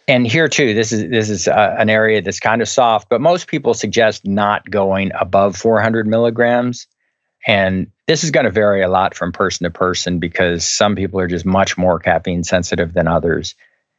[0.08, 3.22] And here too, this is this is uh, an area that's kind of soft, but
[3.22, 6.88] most people suggest not going above 400 milligrams.
[7.48, 11.20] And this is going to vary a lot from person to person because some people
[11.20, 13.56] are just much more caffeine sensitive than others.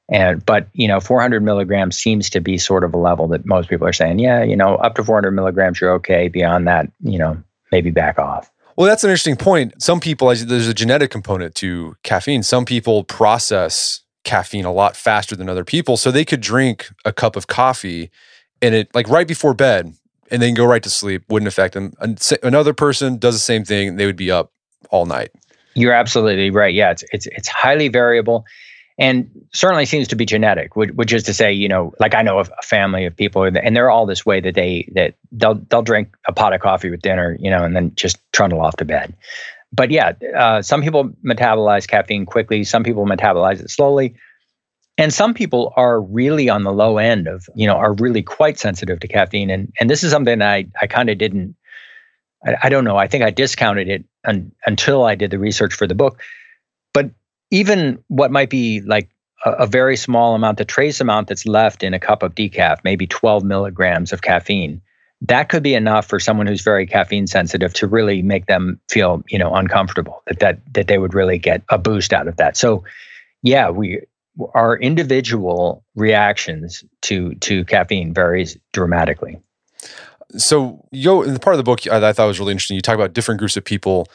[0.08, 3.68] And but you know, 400 milligrams seems to be sort of a level that most
[3.68, 6.28] people are saying, yeah, you know, up to 400 milligrams, you're okay.
[6.28, 8.50] Beyond that, you know, maybe back off.
[8.76, 9.80] Well, that's an interesting point.
[9.80, 12.42] Some people, there's a genetic component to caffeine.
[12.42, 17.12] Some people process caffeine a lot faster than other people, so they could drink a
[17.12, 18.10] cup of coffee
[18.60, 19.94] and it like right before bed
[20.30, 21.92] and then go right to sleep wouldn't affect them.
[22.42, 24.52] Another person does the same thing; they would be up
[24.90, 25.30] all night.
[25.74, 26.74] You're absolutely right.
[26.74, 28.44] Yeah, it's it's it's highly variable,
[28.98, 30.76] and certainly seems to be genetic.
[30.76, 33.44] Which, which is to say, you know, like I know of a family of people,
[33.44, 36.90] and they're all this way that they that they'll they'll drink a pot of coffee
[36.90, 39.14] with dinner, you know, and then just trundle off to bed.
[39.72, 42.62] But yeah, uh, some people metabolize caffeine quickly.
[42.62, 44.14] Some people metabolize it slowly
[44.96, 48.59] and some people are really on the low end of you know are really quite
[48.59, 51.54] sensitive to caffeine and and this is something i i kind of didn't
[52.44, 55.74] I, I, don't know i think i discounted it un, until i did the research
[55.74, 56.20] for the book
[56.92, 57.11] but
[57.54, 59.08] even what might be like
[59.44, 63.06] a, very small amount the trace amount that's left in a cup of decaf maybe
[63.06, 64.80] 12 milligrams of caffeine
[65.20, 69.22] that could be enough for someone who's very caffeine sensitive to really make them feel
[69.28, 72.56] you know uncomfortable that that that they would really get a boost out of that
[72.56, 72.82] so
[73.42, 74.00] yeah we
[74.54, 79.40] our individual reactions to to caffeine varies dramatically.
[80.36, 82.74] So, you in the part of the book uh, I, I thought was really interesting.
[82.74, 84.08] You talk about different groups of people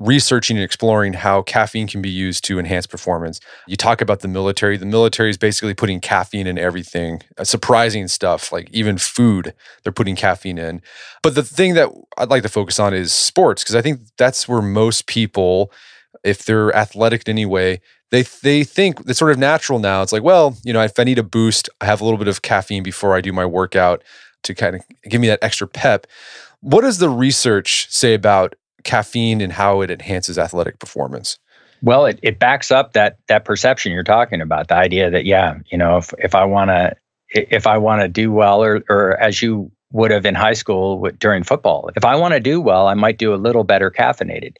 [0.00, 3.40] researching and exploring how caffeine can be used to enhance performance.
[3.68, 4.76] You talk about the military.
[4.76, 9.92] The military is basically putting caffeine in everything, uh, surprising stuff, like even food, they're
[9.92, 10.82] putting caffeine in.
[11.22, 14.48] But the thing that I'd like to focus on is sports, because I think that's
[14.48, 15.70] where most people,
[16.24, 17.80] if they're athletic in any way,
[18.10, 20.02] they they think it's sort of natural now.
[20.02, 22.28] It's like, well, you know, if I need a boost, I have a little bit
[22.28, 24.02] of caffeine before I do my workout
[24.44, 26.06] to kind of give me that extra pep.
[26.60, 28.54] What does the research say about
[28.84, 31.38] caffeine and how it enhances athletic performance?
[31.82, 34.68] Well, it, it backs up that that perception you're talking about.
[34.68, 36.96] The idea that yeah, you know, if if I want to
[37.30, 41.08] if I want to do well, or or as you would have in high school
[41.18, 44.56] during football, if I want to do well, I might do a little better caffeinated.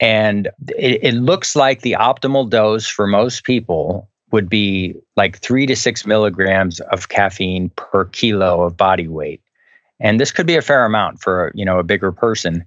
[0.00, 5.66] And it, it looks like the optimal dose for most people would be like three
[5.66, 9.40] to six milligrams of caffeine per kilo of body weight.
[10.00, 12.64] And this could be a fair amount for you know a bigger person,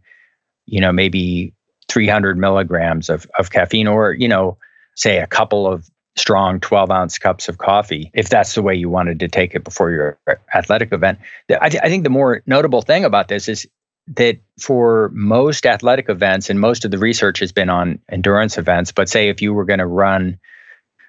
[0.72, 1.54] you know, maybe
[1.88, 4.58] 300 milligrams of, of caffeine or, you know,
[4.96, 8.90] say a couple of strong 12 ounce cups of coffee if that's the way you
[8.90, 10.20] wanted to take it before your
[10.54, 11.18] athletic event.
[11.62, 13.68] I, th- I think the more notable thing about this is
[14.16, 18.92] that for most athletic events, and most of the research has been on endurance events,
[18.92, 20.40] but say if you were going to run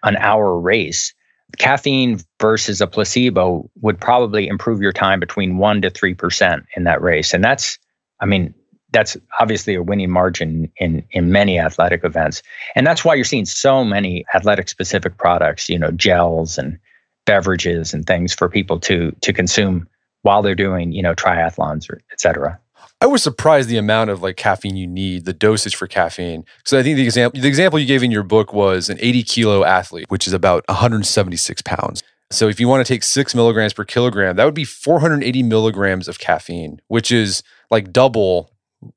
[0.03, 1.15] an hour race,
[1.59, 7.03] caffeine versus a placebo would probably improve your time between 1 to 3% in that
[7.03, 7.35] race.
[7.35, 7.79] And that's,
[8.21, 8.55] I mean,
[8.93, 12.43] that's obviously a winning margin in in many athletic events
[12.75, 16.79] and that's why you're seeing so many athletic specific products you know gels and
[17.27, 19.89] beverages and things for people to to consume
[20.23, 22.59] while they're doing you know triathlons or et cetera
[23.03, 26.45] I was surprised the amount of like caffeine you need, the dosage for caffeine.
[26.67, 29.23] So I think the example the example you gave in your book was an 80
[29.23, 32.03] kilo athlete, which is about 176 pounds.
[32.31, 36.09] So if you want to take six milligrams per kilogram, that would be 480 milligrams
[36.09, 38.51] of caffeine, which is like double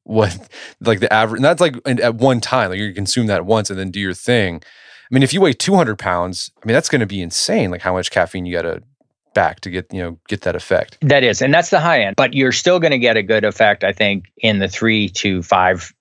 [0.03, 0.49] what
[0.81, 1.39] like the average.
[1.39, 4.13] And that's like at one time, like you consume that once and then do your
[4.13, 4.61] thing.
[4.63, 7.71] I mean, if you weigh 200 pounds, I mean that's going to be insane.
[7.71, 8.83] Like how much caffeine you got to
[9.33, 10.97] back to get you know get that effect.
[11.01, 12.15] That is, and that's the high end.
[12.15, 15.41] But you're still going to get a good effect, I think, in the three to
[15.43, 15.93] five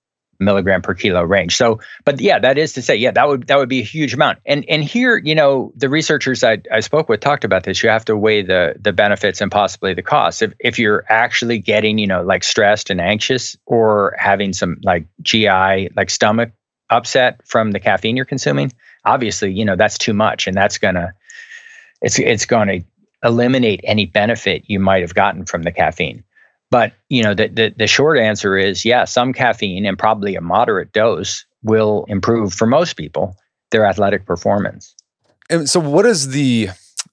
[0.43, 1.55] milligram per kilo range.
[1.55, 4.13] So, but yeah, that is to say, yeah, that would that would be a huge
[4.13, 4.39] amount.
[4.45, 7.81] And and here, you know, the researchers I, I spoke with talked about this.
[7.83, 10.41] You have to weigh the the benefits and possibly the costs.
[10.41, 15.05] If if you're actually getting, you know, like stressed and anxious or having some like
[15.21, 16.51] GI, like stomach
[16.89, 18.71] upset from the caffeine you're consuming,
[19.05, 21.13] obviously, you know, that's too much and that's gonna
[22.01, 22.79] it's it's gonna
[23.23, 26.23] eliminate any benefit you might have gotten from the caffeine.
[26.73, 30.41] But you know, the, the, the short answer is yeah, some caffeine and probably a
[30.41, 33.37] moderate dose will improve for most people
[33.69, 34.95] their athletic performance.
[35.51, 36.69] And so, what is the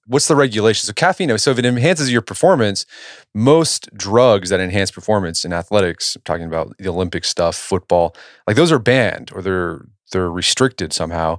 [0.07, 0.87] what's the regulation?
[0.87, 1.37] So caffeine.
[1.37, 2.87] So if it enhances your performance,
[3.35, 8.57] most drugs that enhance performance in athletics, I'm talking about the Olympic stuff, football, like
[8.57, 11.39] those are banned or they're they're restricted somehow.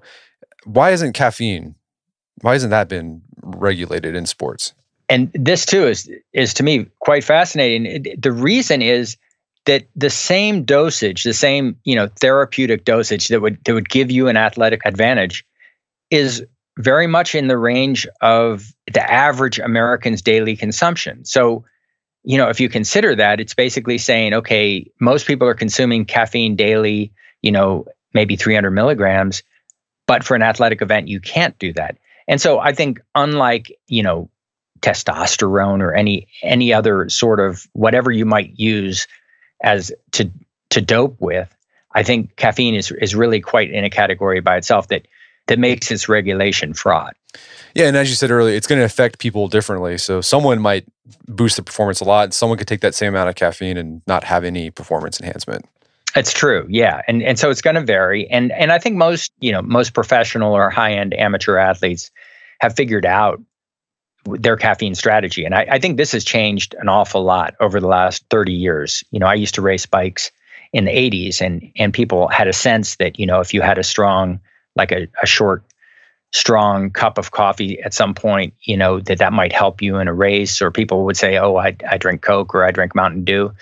[0.65, 1.73] Why isn't caffeine?
[2.41, 4.75] Why hasn't that been regulated in sports?
[5.11, 8.05] And this too is is to me quite fascinating.
[8.17, 9.17] The reason is
[9.65, 14.09] that the same dosage, the same you know therapeutic dosage that would that would give
[14.09, 15.45] you an athletic advantage,
[16.09, 16.43] is
[16.79, 21.25] very much in the range of the average American's daily consumption.
[21.25, 21.65] So,
[22.23, 26.55] you know, if you consider that, it's basically saying, okay, most people are consuming caffeine
[26.55, 29.43] daily, you know, maybe 300 milligrams,
[30.07, 31.97] but for an athletic event, you can't do that.
[32.29, 34.29] And so I think, unlike, you know,
[34.81, 39.07] testosterone or any any other sort of whatever you might use
[39.63, 40.29] as to
[40.69, 41.55] to dope with
[41.93, 45.05] i think caffeine is is really quite in a category by itself that
[45.47, 47.15] that makes its regulation fraught.
[47.75, 49.97] Yeah and as you said earlier it's going to affect people differently.
[49.97, 50.85] So someone might
[51.27, 54.01] boost the performance a lot and someone could take that same amount of caffeine and
[54.07, 55.65] not have any performance enhancement.
[56.15, 59.31] It's true yeah and and so it's going to vary and and i think most
[59.39, 62.11] you know most professional or high end amateur athletes
[62.59, 63.41] have figured out
[64.25, 65.45] their caffeine strategy.
[65.45, 69.03] And I, I, think this has changed an awful lot over the last 30 years.
[69.11, 70.31] You know, I used to race bikes
[70.73, 73.77] in the 80s and and people had a sense that, you know, if you had
[73.77, 74.39] a strong,
[74.75, 75.63] like a, a short,
[76.33, 80.07] strong cup of coffee at some point, you know, that that might help you in
[80.07, 83.25] a race, or people would say, oh, I, I drink Coke or I drink Mountain
[83.25, 83.53] Dew.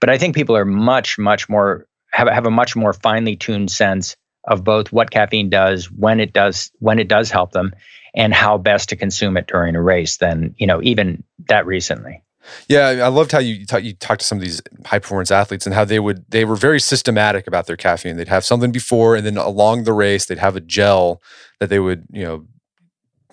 [0.00, 3.70] But I think people are much, much more have, have a much more finely tuned
[3.70, 7.72] sense of both what caffeine does, when it does, when it does help them,
[8.14, 12.22] and how best to consume it during a race than you know even that recently.
[12.68, 15.66] Yeah, I loved how you talk, you talked to some of these high performance athletes
[15.66, 18.16] and how they would they were very systematic about their caffeine.
[18.16, 21.22] They'd have something before, and then along the race, they'd have a gel
[21.60, 22.46] that they would you know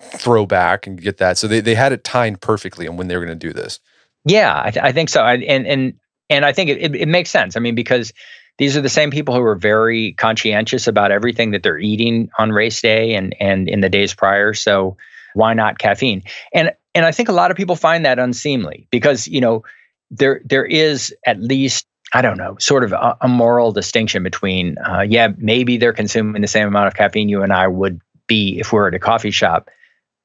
[0.00, 1.38] throw back and get that.
[1.38, 3.80] So they they had it timed perfectly on when they were going to do this.
[4.24, 5.94] Yeah, I, th- I think so, I, and and
[6.28, 7.56] and I think it, it, it makes sense.
[7.56, 8.12] I mean, because
[8.58, 12.52] these are the same people who are very conscientious about everything that they're eating on
[12.52, 14.54] race day and and in the days prior.
[14.54, 14.96] So
[15.34, 16.22] why not caffeine?
[16.54, 19.64] And and I think a lot of people find that unseemly because you know
[20.10, 24.78] there there is at least I don't know sort of a, a moral distinction between
[24.78, 28.58] uh, yeah maybe they're consuming the same amount of caffeine you and I would be
[28.58, 29.68] if we we're at a coffee shop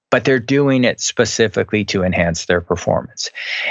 [0.09, 3.29] but they're doing it specifically to enhance their performance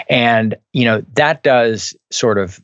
[0.09, 2.61] and you know that does sort of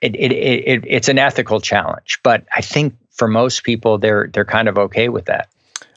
[0.00, 4.44] it, it, it, it's an ethical challenge, but I think for most people, they're they're
[4.44, 5.48] kind of okay with that.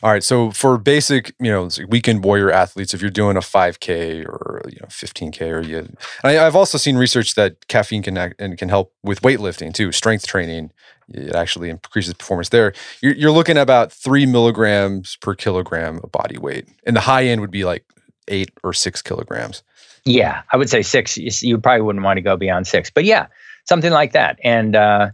[0.04, 0.24] All right.
[0.24, 4.78] So for basic, you know, weekend warrior athletes, if you're doing a 5K or you
[4.82, 5.95] know 15K, or you,
[6.26, 9.93] I, have also seen research that caffeine can act, and can help with weightlifting too,
[9.93, 10.72] strength training.
[11.08, 12.74] It actually increases performance there.
[13.01, 17.24] You're, you're looking at about three milligrams per kilogram of body weight, and the high
[17.24, 17.86] end would be like
[18.28, 19.64] eight or six kilograms.
[20.04, 21.18] Yeah, I would say six.
[21.18, 23.28] You probably wouldn't want to go beyond six, but yeah,
[23.66, 24.39] something like that.
[24.43, 25.11] And uh,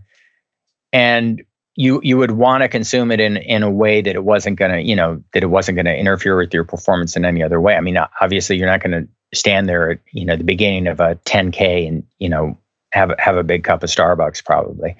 [0.92, 1.44] and
[1.76, 4.72] you you would want to consume it in in a way that it wasn't going
[4.72, 7.62] to you know that it wasn't going to interfere with your performance in any other
[7.62, 7.76] way.
[7.76, 11.00] I mean obviously you're not going to stand there at you know the beginning of
[11.00, 12.58] a 10k and you know
[12.92, 14.96] have have a big cup of starbucks probably.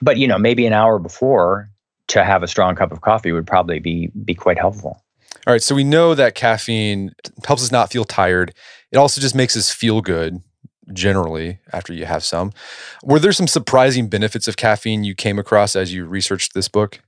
[0.00, 1.68] But you know maybe an hour before
[2.08, 5.02] to have a strong cup of coffee would probably be be quite helpful.
[5.48, 7.12] All right so we know that caffeine
[7.44, 8.54] helps us not feel tired.
[8.92, 10.40] It also just makes us feel good
[10.92, 12.52] generally after you have some.
[13.02, 17.00] Were there some surprising benefits of caffeine you came across as you researched this book?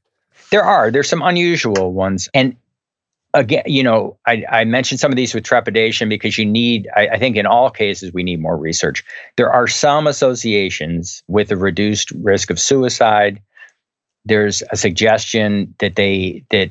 [0.50, 0.90] There are.
[0.90, 2.28] There's some unusual ones.
[2.34, 2.56] And
[3.34, 7.08] again, you know, I, I mentioned some of these with trepidation because you need, I,
[7.08, 9.04] I think in all cases, we need more research.
[9.36, 13.40] There are some associations with a reduced risk of suicide.
[14.24, 16.70] There's a suggestion that they, that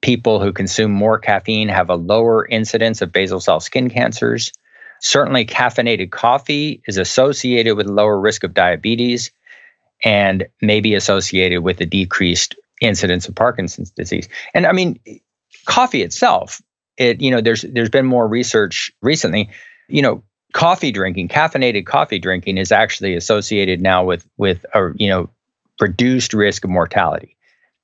[0.00, 4.52] people who consume more caffeine have a lower incidence of basal cell skin cancers.
[5.02, 9.30] Certainly, caffeinated coffee is associated with lower risk of diabetes
[10.04, 14.28] and may be associated with a decreased incidence of Parkinson's disease.
[14.54, 14.98] And I mean,
[15.66, 16.60] coffee itself,
[16.96, 19.48] it you know, there's there's been more research recently.
[19.88, 20.22] You know,
[20.52, 25.30] coffee drinking, caffeinated coffee drinking, is actually associated now with with a you know
[25.80, 27.36] reduced risk of mortality.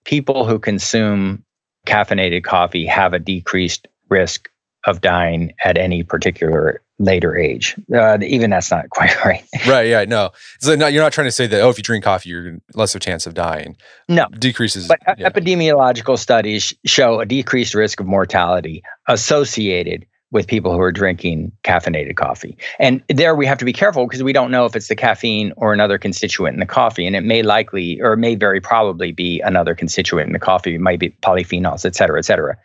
[0.05, 1.45] People who consume
[1.87, 4.51] caffeinated coffee have a decreased risk
[4.87, 7.77] of dying at any particular later age.
[7.95, 9.45] Uh, even that's not quite right.
[9.67, 9.89] right.
[9.89, 10.05] Yeah.
[10.05, 10.31] No.
[10.61, 11.61] So no, you're not trying to say that.
[11.61, 13.77] Oh, if you drink coffee, you're less of a chance of dying.
[14.09, 14.27] No.
[14.39, 14.89] Decreases.
[14.89, 15.29] But yeah.
[15.29, 22.17] epidemiological studies show a decreased risk of mortality associated with people who are drinking caffeinated
[22.17, 22.57] coffee.
[22.81, 25.53] And there we have to be careful because we don't know if it's the caffeine
[25.57, 27.07] or another constituent in the coffee.
[27.07, 30.75] And it may likely or may very probably be another constituent in the coffee.
[30.75, 32.57] It might be polyphenols, et cetera, et cetera.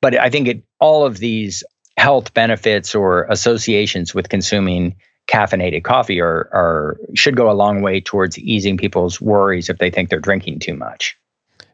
[0.00, 1.64] But I think it, all of these
[1.96, 4.96] health benefits or associations with consuming
[5.26, 9.90] caffeinated coffee are, are should go a long way towards easing people's worries if they
[9.90, 11.16] think they're drinking too much.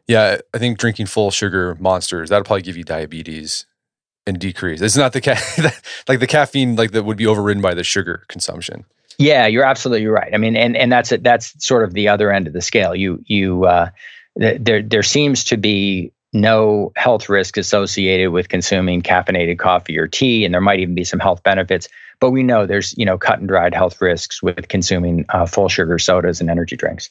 [0.07, 3.65] Yeah, I think drinking full sugar monsters that'll probably give you diabetes
[4.27, 4.81] and decrease.
[4.81, 5.71] It's not the ca-
[6.07, 8.85] like the caffeine like that would be overridden by the sugar consumption.
[9.17, 10.33] Yeah, you're absolutely right.
[10.33, 11.23] I mean, and and that's it.
[11.23, 12.93] That's sort of the other end of the scale.
[12.93, 13.89] You you uh,
[14.35, 20.45] there there seems to be no health risk associated with consuming caffeinated coffee or tea,
[20.45, 21.87] and there might even be some health benefits.
[22.19, 25.69] But we know there's you know cut and dried health risks with consuming uh, full
[25.69, 27.09] sugar sodas and energy drinks.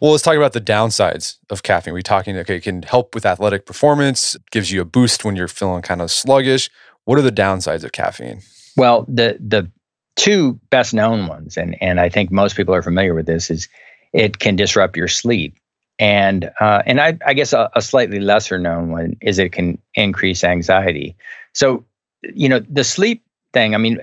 [0.00, 1.94] Well, let's talk about the downsides of caffeine.
[1.94, 5.48] We're talking okay, it can help with athletic performance, gives you a boost when you're
[5.48, 6.70] feeling kind of sluggish.
[7.04, 8.42] What are the downsides of caffeine?
[8.76, 9.70] Well, the the
[10.16, 13.68] two best known ones, and and I think most people are familiar with this, is
[14.12, 15.56] it can disrupt your sleep
[15.98, 19.78] and uh, and I, I guess a, a, slightly lesser known one is it can
[19.94, 21.16] increase anxiety.
[21.54, 21.84] So
[22.22, 23.74] you know the sleep thing.
[23.74, 23.98] I mean,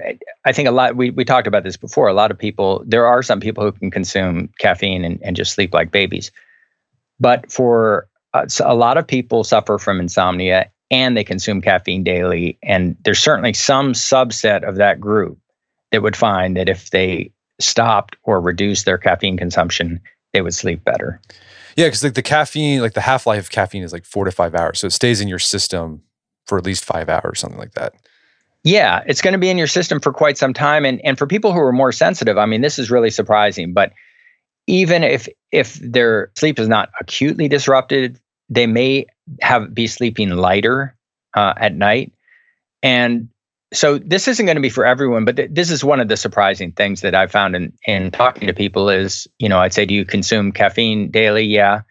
[0.46, 0.96] I think a lot.
[0.96, 2.08] We we talked about this before.
[2.08, 2.84] A lot of people.
[2.86, 6.32] There are some people who can consume caffeine and, and just sleep like babies,
[7.20, 12.58] but for uh, a lot of people suffer from insomnia and they consume caffeine daily.
[12.64, 15.40] And there's certainly some subset of that group
[15.92, 20.02] that would find that if they stopped or reduced their caffeine consumption,
[20.34, 21.22] they would sleep better.
[21.76, 24.32] Yeah, because like the caffeine, like the half life of caffeine is like four to
[24.32, 26.04] five hours, so it stays in your system
[26.46, 27.94] for at least five hours, something like that.
[28.64, 31.28] Yeah, it's going to be in your system for quite some time, and and for
[31.28, 33.74] people who are more sensitive, I mean, this is really surprising.
[33.74, 33.92] But
[34.68, 38.20] even if if their sleep is not acutely disrupted,
[38.50, 39.08] they may
[39.42, 40.96] have be sleeping lighter
[41.36, 42.14] uh, at night,
[42.82, 43.30] and
[43.74, 46.18] so this isn't going to be for everyone, but th- this is one of the
[46.18, 49.86] surprising things that I found in in talking to people is, you know, I'd say,
[49.86, 51.44] do you consume caffeine daily?
[51.44, 51.82] Yeah.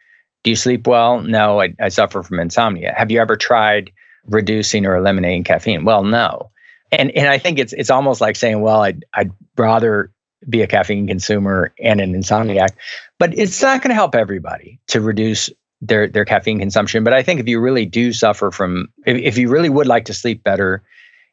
[0.45, 1.21] Do you sleep well?
[1.21, 2.95] No, I, I suffer from insomnia.
[2.97, 3.93] Have you ever tried
[4.27, 5.85] reducing or eliminating caffeine?
[5.85, 6.51] Well, no.
[6.91, 10.13] And and I think it's it's almost like saying, well, I'd I'd rather
[10.49, 12.71] be a caffeine consumer and an insomniac,
[13.19, 17.05] but it's not going to help everybody to reduce their their caffeine consumption.
[17.05, 20.05] But I think if you really do suffer from, if, if you really would like
[20.07, 20.83] to sleep better,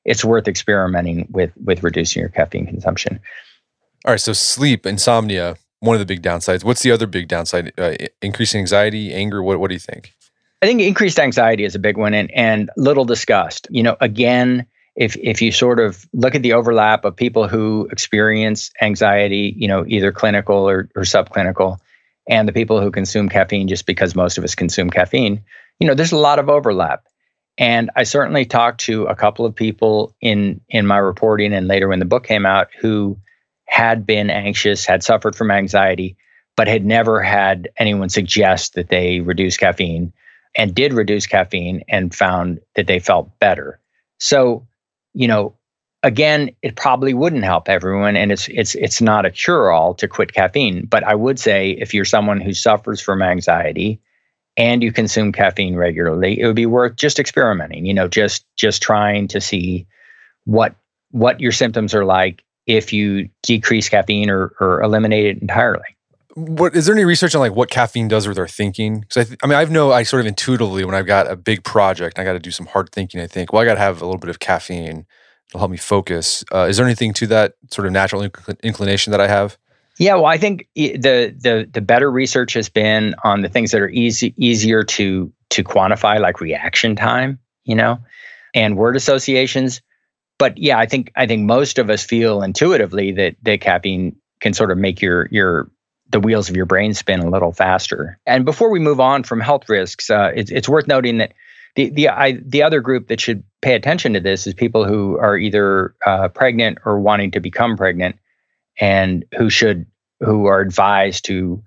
[0.09, 3.19] it's worth experimenting with with reducing your caffeine consumption.
[4.05, 6.63] All right, so sleep, insomnia, one of the big downsides.
[6.63, 7.71] What's the other big downside?
[7.77, 9.43] Uh, increasing anxiety, anger.
[9.43, 10.13] What what do you think?
[10.61, 13.67] I think increased anxiety is a big one, and and little discussed.
[13.69, 17.87] You know, again, if if you sort of look at the overlap of people who
[17.91, 21.77] experience anxiety, you know, either clinical or, or subclinical,
[22.27, 25.41] and the people who consume caffeine just because most of us consume caffeine,
[25.79, 27.03] you know, there's a lot of overlap.
[27.59, 31.89] And I certainly talked to a couple of people in in my reporting and later
[31.89, 33.19] when the book came out who
[33.67, 36.15] had been anxious, had suffered from anxiety,
[36.55, 40.13] but had never had anyone suggest that they reduce caffeine
[40.57, 43.79] and did reduce caffeine and found that they felt better.
[44.19, 44.65] So,
[45.13, 45.53] you know,
[46.01, 50.07] again, it probably wouldn't help everyone and it's it's it's not a cure all to
[50.07, 53.99] quit caffeine, but I would say if you're someone who suffers from anxiety
[54.59, 58.83] and you consume caffeine regularly, it would be worth just experimenting, you know, just just
[58.83, 59.87] trying to see
[60.43, 60.75] what
[61.11, 65.95] what your symptoms are like if you decrease caffeine or, or eliminate it entirely.
[66.35, 68.99] What is there any research on like what caffeine does with our thinking?
[68.99, 71.35] Because I, th- I mean, I know I sort of intuitively when I've got a
[71.35, 73.21] big project, I got to do some hard thinking.
[73.21, 75.05] I think, well, I got to have a little bit of caffeine.
[75.47, 76.43] It'll help me focus.
[76.53, 79.57] Uh, is there anything to that sort of natural inc- inclination that I have?
[79.99, 83.81] Yeah, well, I think the the the better research has been on the things that
[83.81, 87.99] are easy easier to to quantify, like reaction time, you know,
[88.55, 89.81] and word associations.
[90.37, 94.53] But yeah, I think I think most of us feel intuitively that that caffeine can
[94.53, 95.69] sort of make your your
[96.09, 98.17] the wheels of your brain spin a little faster.
[98.25, 101.33] And before we move on from health risks, uh, it's it's worth noting that
[101.75, 105.17] the the I, the other group that should pay attention to this is people who
[105.19, 108.17] are either uh, pregnant or wanting to become pregnant
[108.79, 109.85] and who should
[110.19, 111.63] who are advised to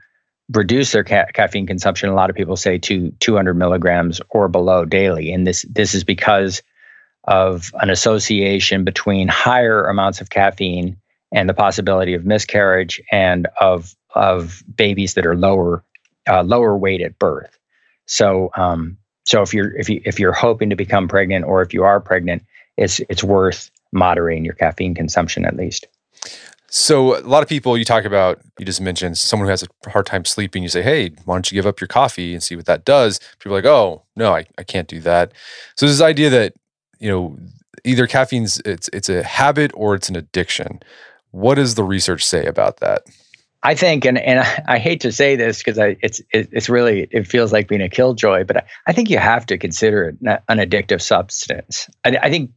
[0.52, 2.08] reduce their ca- caffeine consumption.
[2.08, 6.04] A lot of people say to 200 milligrams or below daily, and this this is
[6.04, 6.62] because
[7.24, 10.96] of an association between higher amounts of caffeine
[11.32, 15.84] and the possibility of miscarriage and of of babies that are lower
[16.28, 17.58] uh, lower weight at birth.
[18.06, 21.72] So um, so if you're if you if you're hoping to become pregnant or if
[21.72, 22.44] you are pregnant,
[22.76, 25.86] it's it's worth moderating your caffeine consumption at least.
[26.74, 29.90] So a lot of people you talk about, you just mentioned someone who has a
[29.90, 30.62] hard time sleeping.
[30.62, 33.20] You say, "Hey, why don't you give up your coffee and see what that does?"
[33.38, 35.32] People are like, "Oh, no, I, I can't do that."
[35.76, 36.54] So this idea that
[36.98, 37.38] you know
[37.84, 40.80] either caffeine's it's it's a habit or it's an addiction.
[41.30, 43.02] What does the research say about that?
[43.62, 47.26] I think, and and I, hate to say this because it's it, it's really it
[47.26, 50.16] feels like being a killjoy, but I, I think you have to consider it
[50.48, 51.90] an addictive substance.
[52.02, 52.50] I, I think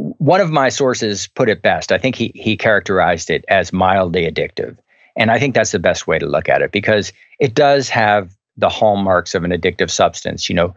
[0.00, 1.92] one of my sources put it best.
[1.92, 4.76] I think he he characterized it as mildly addictive.
[5.16, 8.34] And I think that's the best way to look at it because it does have
[8.56, 10.48] the hallmarks of an addictive substance.
[10.48, 10.74] You know,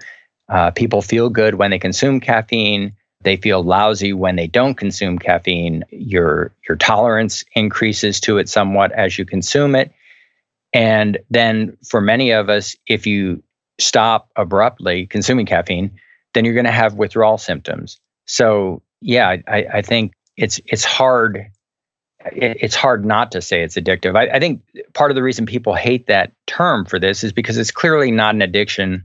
[0.49, 2.95] uh, people feel good when they consume caffeine.
[3.21, 5.85] They feel lousy when they don't consume caffeine.
[5.91, 9.93] Your your tolerance increases to it somewhat as you consume it.
[10.73, 13.41] And then for many of us, if you
[13.79, 15.91] stop abruptly consuming caffeine,
[16.33, 17.99] then you're going to have withdrawal symptoms.
[18.25, 21.51] So yeah, I, I think it's it's hard
[22.25, 24.15] it's hard not to say it's addictive.
[24.15, 27.57] I, I, think part of the reason people hate that term for this is because
[27.57, 29.03] it's clearly not an addiction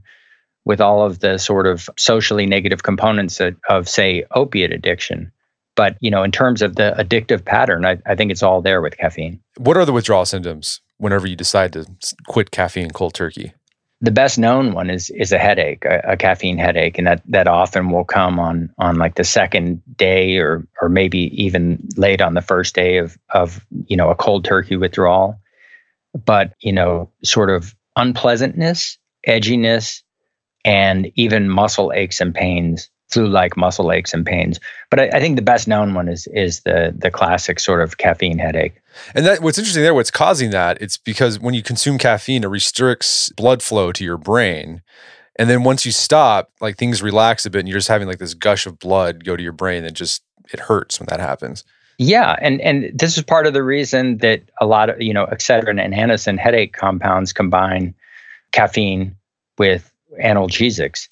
[0.63, 5.31] with all of the sort of socially negative components of, of say, opiate addiction.
[5.75, 8.81] But you know, in terms of the addictive pattern, I, I think it's all there
[8.81, 9.41] with caffeine.
[9.57, 11.85] What are the withdrawal symptoms whenever you decide to
[12.27, 13.53] quit caffeine cold turkey?
[14.01, 17.47] The best known one is is a headache, a, a, caffeine headache, and that that
[17.47, 22.33] often will come on on like the second day or or maybe even late on
[22.33, 25.39] the first day of of you know a cold turkey withdrawal.
[26.25, 28.97] But you know, sort of unpleasantness,
[29.27, 30.01] edginess,
[30.63, 34.59] and even muscle aches and pains flu-like muscle aches and pains.
[34.89, 37.97] But I, I, think the best known one is is the the classic sort of
[37.97, 38.75] caffeine headache.
[39.15, 42.47] And that what's interesting there, what's causing that, it's because when you consume caffeine, it
[42.47, 44.81] restricts blood flow to your brain.
[45.37, 48.19] And then once you stop, like things relax a bit and you're just having like
[48.19, 51.63] this gush of blood go to your brain and just it hurts when that happens.
[51.97, 55.25] Yeah, and and this is part of the reason that a lot of you know
[55.25, 57.93] Excedrin and Anacin headache compounds combine
[58.51, 59.15] caffeine
[59.57, 59.91] with
[60.23, 61.07] analgesics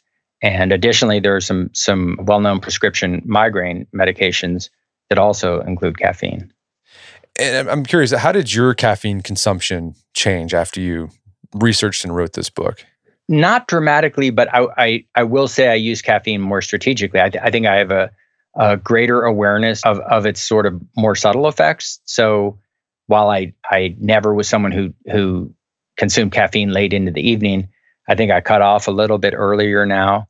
[0.47, 4.69] and additionally, there are some some well-known prescription migraine medications
[5.09, 6.51] that also include caffeine.
[7.39, 11.09] And I'm curious, how did your caffeine consumption change after you
[11.53, 12.83] researched and wrote this book?
[13.29, 17.21] Not dramatically, but I I, I will say I use caffeine more strategically.
[17.21, 18.11] I, th- I think I have a,
[18.55, 21.99] a greater awareness of of its sort of more subtle effects.
[22.05, 22.57] So
[23.07, 25.53] while I I never was someone who who
[25.97, 27.69] consumed caffeine late into the evening,
[28.07, 30.27] I think I cut off a little bit earlier now.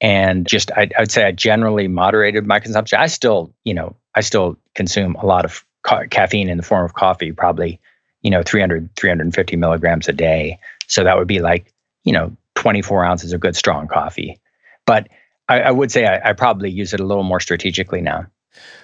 [0.00, 2.98] And just, I, I would say I generally moderated my consumption.
[3.00, 6.84] I still, you know, I still consume a lot of ca- caffeine in the form
[6.84, 7.80] of coffee, probably,
[8.22, 10.58] you know, 300, 350 milligrams a day.
[10.86, 11.72] So that would be like,
[12.04, 14.40] you know, 24 ounces of good strong coffee.
[14.86, 15.08] But
[15.48, 18.26] I, I would say I, I probably use it a little more strategically now.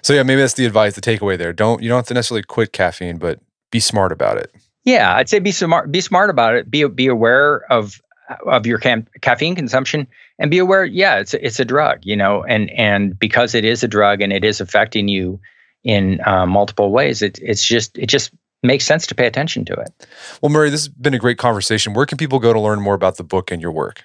[0.03, 1.53] So yeah, maybe that's the advice, the takeaway there.
[1.53, 3.41] Don't you don't have to necessarily quit caffeine, but
[3.71, 4.55] be smart about it.
[4.85, 5.91] Yeah, I'd say be smart.
[5.91, 6.71] Be smart about it.
[6.71, 8.01] Be be aware of
[8.47, 10.07] of your cam- caffeine consumption
[10.39, 13.65] and be aware yeah it's a, it's a drug you know and and because it
[13.65, 15.39] is a drug and it is affecting you
[15.83, 19.75] in uh, multiple ways it, it's just it just makes sense to pay attention to
[19.75, 20.07] it.
[20.41, 21.93] Well murray this has been a great conversation.
[21.93, 24.03] Where can people go to learn more about the book and your work?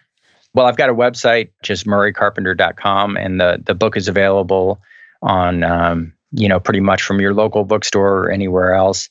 [0.53, 4.82] Well i've got a website just murraycarpenter.com and the the book is available
[5.22, 9.09] on um, you know pretty much from your local bookstore or anywhere else.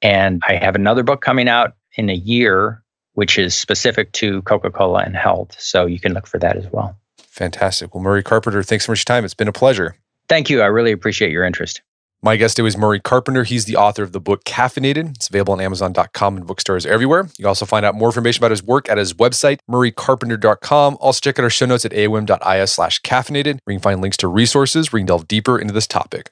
[0.00, 2.83] And i have another book coming out in a year
[3.14, 5.56] which is specific to Coca Cola and health.
[5.58, 6.96] So you can look for that as well.
[7.18, 7.94] Fantastic.
[7.94, 9.24] Well, Murray Carpenter, thanks so much for your time.
[9.24, 9.96] It's been a pleasure.
[10.28, 10.62] Thank you.
[10.62, 11.82] I really appreciate your interest.
[12.22, 13.44] My guest today is Murray Carpenter.
[13.44, 15.16] He's the author of the book Caffeinated.
[15.16, 17.24] It's available on Amazon.com and bookstores everywhere.
[17.24, 20.96] You can also find out more information about his work at his website, murraycarpenter.com.
[21.00, 24.16] Also check out our show notes at aom.is slash caffeinated, where you can find links
[24.16, 26.30] to resources where you can delve deeper into this topic.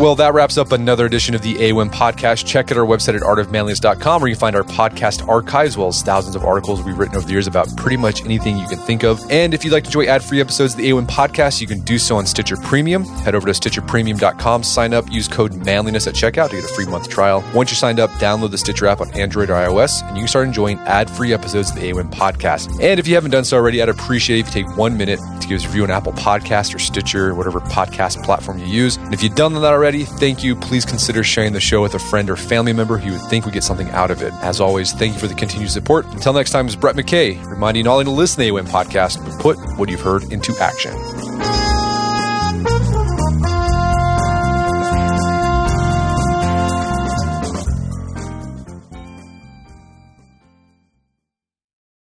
[0.00, 2.46] Well, that wraps up another edition of the AOM podcast.
[2.46, 6.00] Check out our website at artofmanliness.com where you find our podcast archives, as well as
[6.00, 9.04] thousands of articles we've written over the years about pretty much anything you can think
[9.04, 9.20] of.
[9.30, 11.80] And if you'd like to enjoy ad free episodes of the AOM podcast, you can
[11.80, 13.04] do so on Stitcher Premium.
[13.04, 16.86] Head over to stitcherpremium.com, sign up, use code manliness at checkout to get a free
[16.86, 17.44] month trial.
[17.52, 20.28] Once you're signed up, download the Stitcher app on Android or iOS, and you can
[20.28, 22.70] start enjoying ad free episodes of the AOM podcast.
[22.82, 25.20] And if you haven't done so already, I'd appreciate it if you take one minute
[25.42, 28.64] to give us a review on Apple Podcast or Stitcher, or whatever podcast platform you
[28.64, 28.96] use.
[28.96, 30.54] And if you've done that already, already, thank you.
[30.54, 33.44] Please consider sharing the show with a friend or family member who you would think
[33.44, 34.32] would get something out of it.
[34.34, 36.06] As always, thank you for the continued support.
[36.06, 39.24] Until next time, is Brett McKay reminding you only to listen to the AOM podcast,
[39.24, 40.92] but put what you've heard into action.